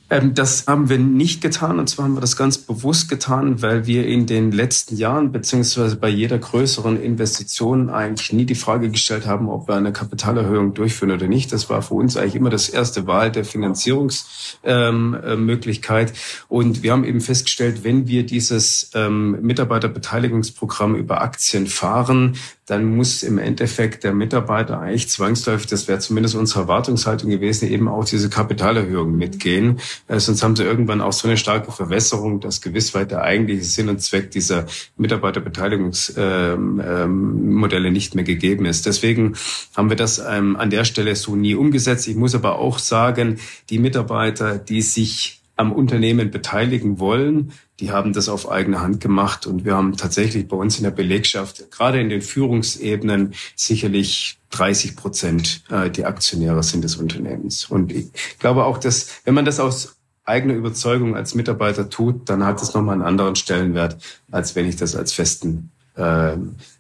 Ähm, 0.10 0.34
das 0.34 0.65
haben 0.67 0.89
wir 0.89 0.98
nicht 0.98 1.41
getan 1.41 1.80
und 1.80 1.88
zwar 1.88 2.04
haben 2.06 2.15
wir 2.15 2.22
das 2.22 2.36
ganz 2.36 2.58
bewusst 2.58 3.08
getan, 3.10 3.62
weil 3.62 3.86
wir 3.86 4.08
in 4.08 4.26
den 4.26 4.52
letzten 4.52 4.98
Jahren 4.98 5.32
beziehungsweise 5.32 5.98
bei 5.98 6.10
jeder 6.10 6.39
größeren 6.39 7.00
Investition 7.02 7.89
eigentlich 7.89 8.34
nie 8.34 8.45
die 8.45 8.56
Frage 8.56 8.89
gestellt 8.89 9.26
haben, 9.28 9.48
ob 9.50 9.67
wir 9.67 9.76
eine 9.76 9.93
Kapitalerhöhung 9.93 10.74
durchführen 10.74 11.12
oder 11.12 11.28
nicht. 11.28 11.54
Das 11.54 11.69
war 11.69 11.84
für 11.84 11.93
uns 11.93 12.17
eigentlich 12.17 12.36
immer 12.36 12.50
das 12.50 12.69
erste 12.69 13.06
Wahl 13.08 13.32
der 13.32 13.45
Finanzierungsmöglichkeit. 13.45 16.10
Ähm, 16.10 16.15
und 16.48 16.84
wir 16.84 16.91
haben 16.91 17.04
eben 17.04 17.22
festgestellt, 17.22 17.84
wenn 17.84 18.08
wir 18.08 18.26
dieses 18.26 18.89
ähm, 18.95 19.38
Mitarbeiterbeteiligungsprogramm 19.41 20.95
über 20.95 21.22
Aktien 21.22 21.67
fahren, 21.67 22.36
dann 22.69 22.95
muss 22.95 23.23
im 23.23 23.39
Endeffekt 23.39 24.03
der 24.03 24.13
Mitarbeiter 24.13 24.79
eigentlich 24.79 25.10
zwangsläufig, 25.10 25.65
das 25.67 25.88
wäre 25.88 25.97
zumindest 25.97 26.36
unsere 26.36 26.62
Erwartungshaltung 26.62 27.32
gewesen, 27.32 27.67
eben 27.67 27.88
auch 27.88 28.05
diese 28.05 28.29
Kapitalerhöhung 28.29 29.17
mitgehen. 29.17 29.79
Äh, 30.08 30.19
sonst 30.19 30.43
haben 30.43 30.55
sie 30.55 30.65
irgendwann 30.65 31.01
auch 31.01 31.13
so 31.13 31.27
eine 31.27 31.38
starke 31.38 31.71
Verwässerung, 31.71 32.41
dass 32.41 32.62
gewiss 32.62 32.93
weit 32.93 33.10
der 33.10 33.23
eigentliche 33.23 33.63
Sinn 33.63 33.89
und 33.89 34.03
Zweck 34.03 34.29
dieser 34.29 34.67
Mitarbeiterbeteiligungsmodelle 34.97 36.67
ähm, 37.03 37.86
ähm, 37.86 37.93
nicht 37.93 38.13
mehr 38.13 38.23
gegeben 38.23 38.65
ist. 38.65 38.86
Deswegen 38.86 39.34
haben 39.75 39.89
wir 39.89 39.97
das 39.97 40.19
ähm, 40.19 40.55
an 40.55 40.69
der 40.69 40.86
Stelle 40.86 41.15
so 41.15 41.36
nie 41.36 41.55
umgesetzt. 41.55 42.08
Ich 42.08 42.15
muss 42.15 42.36
aber 42.36 42.60
auch 42.60 42.77
sagen, 42.77 43.39
die 43.71 43.79
Mitarbeiter, 43.79 44.60
die 44.60 44.84
sich 44.84 45.38
am 45.60 45.74
Unternehmen 45.74 46.32
beteiligen 46.32 47.00
wollen, 47.00 47.52
die 47.82 47.91
haben 47.91 48.13
das 48.13 48.30
auf 48.30 48.50
eigene 48.50 48.80
Hand 48.80 49.02
gemacht 49.02 49.45
und 49.45 49.65
wir 49.65 49.76
haben 49.76 49.98
tatsächlich 49.98 50.48
bei 50.48 50.56
uns 50.56 50.78
in 50.78 50.86
der 50.86 50.91
Belegschaft, 50.91 51.69
gerade 51.69 52.00
in 52.00 52.08
den 52.08 52.22
Führungsebenen, 52.22 53.34
sicherlich 53.58 54.39
30 54.52 54.95
Prozent 54.95 55.63
äh, 55.69 55.89
die 55.89 56.06
Aktionäre 56.06 56.63
sind 56.63 56.86
des 56.86 56.95
Unternehmens. 56.95 57.65
Und 57.65 57.91
ich 57.91 58.10
glaube 58.39 58.63
auch, 58.63 58.78
dass 58.78 59.10
wenn 59.26 59.34
man 59.34 59.43
das 59.43 59.60
aus 59.60 59.98
eigener 60.24 60.54
Überzeugung 60.54 61.17
als 61.17 61.36
Mitarbeiter 61.36 61.89
tut, 61.89 62.30
dann 62.30 62.45
hat 62.45 62.62
es 62.62 62.74
nochmal 62.74 62.93
einen 62.93 63.04
anderen 63.04 63.36
Stellenwert, 63.36 63.98
als 64.32 64.56
wenn 64.56 64.65
ich 64.65 64.78
das 64.78 64.95
als 64.95 65.12
festen 65.12 65.72
äh, 65.98 66.38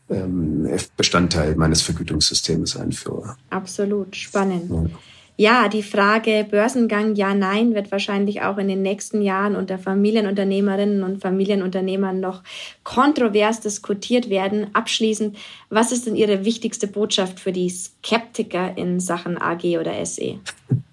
ähm, 0.09 0.69
Bestandteil 0.95 1.55
meines 1.55 1.81
Vergütungssystems 1.81 2.77
einführe. 2.77 3.35
Absolut, 3.49 4.15
spannend. 4.15 4.71
Ja. 4.71 4.97
Ja, 5.39 5.69
die 5.69 5.83
Frage 5.83 6.45
Börsengang 6.51 7.15
ja, 7.15 7.33
nein 7.33 7.73
wird 7.73 7.93
wahrscheinlich 7.93 8.41
auch 8.41 8.57
in 8.57 8.67
den 8.67 8.81
nächsten 8.81 9.21
Jahren 9.21 9.55
unter 9.55 9.79
Familienunternehmerinnen 9.79 11.01
und 11.01 11.21
Familienunternehmern 11.21 12.19
noch 12.19 12.43
kontrovers 12.83 13.61
diskutiert 13.61 14.29
werden. 14.29 14.67
Abschließend, 14.73 15.37
was 15.69 15.93
ist 15.93 16.07
denn 16.07 16.17
Ihre 16.17 16.43
wichtigste 16.43 16.87
Botschaft 16.87 17.39
für 17.39 17.53
die 17.53 17.69
Skeptiker 17.69 18.77
in 18.77 18.99
Sachen 18.99 19.41
AG 19.41 19.63
oder 19.79 20.05
SE? 20.05 20.39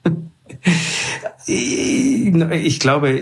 Ich 1.48 2.80
glaube, 2.80 3.20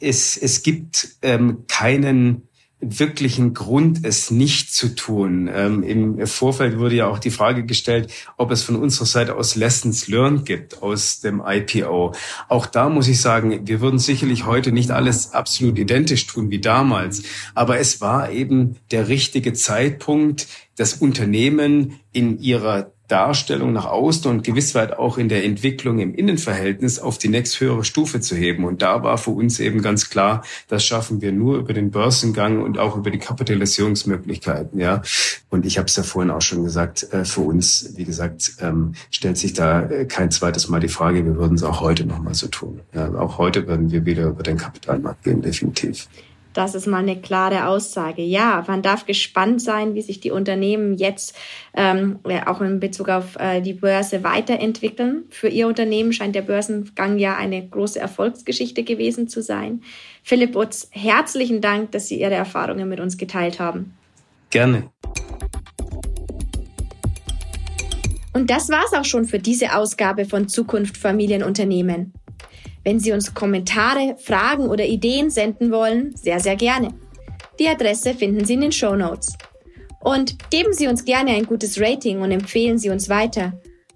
es, 0.00 0.36
es 0.36 0.62
gibt 0.62 1.16
ähm, 1.22 1.64
keinen 1.68 2.48
wirklichen 2.82 3.54
Grund, 3.54 4.00
es 4.02 4.30
nicht 4.32 4.74
zu 4.74 4.94
tun. 4.94 5.48
Ähm, 5.52 5.82
Im 5.84 6.26
Vorfeld 6.26 6.78
wurde 6.78 6.96
ja 6.96 7.06
auch 7.06 7.20
die 7.20 7.30
Frage 7.30 7.64
gestellt, 7.64 8.12
ob 8.36 8.50
es 8.50 8.62
von 8.64 8.76
unserer 8.76 9.06
Seite 9.06 9.36
aus 9.36 9.54
Lessons 9.54 10.08
learned 10.08 10.44
gibt 10.44 10.82
aus 10.82 11.20
dem 11.20 11.40
IPO. 11.46 12.12
Auch 12.48 12.66
da 12.66 12.88
muss 12.88 13.06
ich 13.06 13.20
sagen, 13.20 13.66
wir 13.66 13.80
würden 13.80 14.00
sicherlich 14.00 14.46
heute 14.46 14.72
nicht 14.72 14.90
alles 14.90 15.32
absolut 15.32 15.78
identisch 15.78 16.26
tun 16.26 16.50
wie 16.50 16.60
damals, 16.60 17.22
aber 17.54 17.78
es 17.78 18.00
war 18.00 18.30
eben 18.32 18.76
der 18.90 19.08
richtige 19.08 19.52
Zeitpunkt, 19.52 20.48
das 20.76 20.94
Unternehmen 20.94 22.00
in 22.12 22.38
ihrer 22.40 22.92
Darstellung 23.12 23.74
nach 23.74 23.84
außen 23.84 24.30
und 24.30 24.42
gewiss 24.42 24.74
weit 24.74 24.98
auch 24.98 25.18
in 25.18 25.28
der 25.28 25.44
Entwicklung 25.44 25.98
im 25.98 26.14
Innenverhältnis 26.14 26.98
auf 26.98 27.18
die 27.18 27.28
nächsthöhere 27.28 27.84
Stufe 27.84 28.20
zu 28.20 28.34
heben. 28.34 28.64
Und 28.64 28.80
da 28.80 29.02
war 29.02 29.18
für 29.18 29.32
uns 29.32 29.60
eben 29.60 29.82
ganz 29.82 30.08
klar, 30.08 30.42
das 30.68 30.82
schaffen 30.82 31.20
wir 31.20 31.30
nur 31.30 31.58
über 31.58 31.74
den 31.74 31.90
Börsengang 31.90 32.62
und 32.62 32.78
auch 32.78 32.96
über 32.96 33.10
die 33.10 33.18
Kapitalisierungsmöglichkeiten. 33.18 34.80
Ja, 34.80 35.02
und 35.50 35.66
ich 35.66 35.76
habe 35.76 35.88
es 35.88 35.96
ja 35.96 36.04
vorhin 36.04 36.30
auch 36.30 36.40
schon 36.40 36.64
gesagt, 36.64 37.12
äh, 37.12 37.26
für 37.26 37.42
uns, 37.42 37.92
wie 37.96 38.04
gesagt, 38.04 38.54
ähm, 38.60 38.94
stellt 39.10 39.36
sich 39.36 39.52
da 39.52 39.82
äh, 39.82 40.06
kein 40.06 40.30
zweites 40.30 40.70
Mal 40.70 40.80
die 40.80 40.88
Frage. 40.88 41.22
Wir 41.26 41.36
würden 41.36 41.56
es 41.56 41.62
auch 41.62 41.82
heute 41.82 42.06
noch 42.06 42.18
mal 42.18 42.32
so 42.32 42.46
tun. 42.46 42.80
Ja, 42.94 43.12
auch 43.14 43.36
heute 43.36 43.66
würden 43.66 43.90
wir 43.92 44.06
wieder 44.06 44.28
über 44.28 44.42
den 44.42 44.56
Kapitalmarkt 44.56 45.22
gehen, 45.24 45.42
definitiv. 45.42 46.08
Das 46.52 46.74
ist 46.74 46.86
mal 46.86 46.98
eine 46.98 47.20
klare 47.20 47.66
Aussage. 47.66 48.22
Ja, 48.22 48.64
man 48.66 48.82
darf 48.82 49.06
gespannt 49.06 49.62
sein, 49.62 49.94
wie 49.94 50.02
sich 50.02 50.20
die 50.20 50.30
Unternehmen 50.30 50.96
jetzt 50.98 51.34
ähm, 51.74 52.18
auch 52.46 52.60
in 52.60 52.78
Bezug 52.78 53.08
auf 53.08 53.36
äh, 53.36 53.60
die 53.62 53.72
Börse 53.72 54.22
weiterentwickeln. 54.22 55.24
Für 55.30 55.48
Ihr 55.48 55.66
Unternehmen 55.66 56.12
scheint 56.12 56.34
der 56.34 56.42
Börsengang 56.42 57.18
ja 57.18 57.36
eine 57.36 57.66
große 57.66 57.98
Erfolgsgeschichte 57.98 58.82
gewesen 58.82 59.28
zu 59.28 59.42
sein. 59.42 59.82
Philipp 60.22 60.54
Utz, 60.54 60.88
herzlichen 60.90 61.60
Dank, 61.60 61.92
dass 61.92 62.08
Sie 62.08 62.20
Ihre 62.20 62.34
Erfahrungen 62.34 62.88
mit 62.88 63.00
uns 63.00 63.16
geteilt 63.16 63.58
haben. 63.58 63.94
Gerne. 64.50 64.90
Und 68.34 68.50
das 68.50 68.68
war's 68.68 68.92
auch 68.94 69.04
schon 69.04 69.24
für 69.24 69.38
diese 69.38 69.74
Ausgabe 69.74 70.24
von 70.24 70.48
Zukunft 70.48 70.96
Familienunternehmen. 70.96 72.12
Wenn 72.84 72.98
Sie 72.98 73.12
uns 73.12 73.34
Kommentare, 73.34 74.16
Fragen 74.18 74.68
oder 74.68 74.84
Ideen 74.84 75.30
senden 75.30 75.70
wollen, 75.70 76.14
sehr, 76.16 76.40
sehr 76.40 76.56
gerne. 76.56 76.88
Die 77.58 77.68
Adresse 77.68 78.14
finden 78.14 78.44
Sie 78.44 78.54
in 78.54 78.62
den 78.62 78.72
Show 78.72 78.96
Notes. 78.96 79.36
Und 80.00 80.50
geben 80.50 80.72
Sie 80.72 80.88
uns 80.88 81.04
gerne 81.04 81.30
ein 81.30 81.46
gutes 81.46 81.80
Rating 81.80 82.22
und 82.22 82.32
empfehlen 82.32 82.78
Sie 82.78 82.90
uns 82.90 83.08
weiter. 83.08 83.52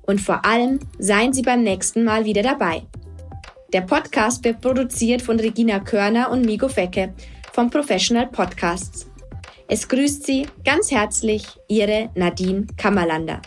Und 0.07 0.21
vor 0.21 0.45
allem 0.45 0.79
seien 0.99 1.33
Sie 1.33 1.43
beim 1.43 1.63
nächsten 1.63 2.05
Mal 2.05 2.25
wieder 2.25 2.43
dabei. 2.43 2.83
Der 3.73 3.81
Podcast 3.81 4.45
wird 4.45 4.61
produziert 4.61 5.21
von 5.21 5.41
Regina 5.41 5.81
Körner 5.81 6.31
und 6.31 6.47
Migo 6.47 6.69
Fecke 6.69 7.13
vom 7.53 7.71
Professional 7.71 8.29
Podcasts. 8.29 9.09
Es 9.67 9.89
grüßt 9.89 10.25
Sie 10.25 10.47
ganz 10.65 10.93
herzlich 10.93 11.45
Ihre 11.67 12.11
Nadine 12.15 12.69
Kammerlander. 12.77 13.43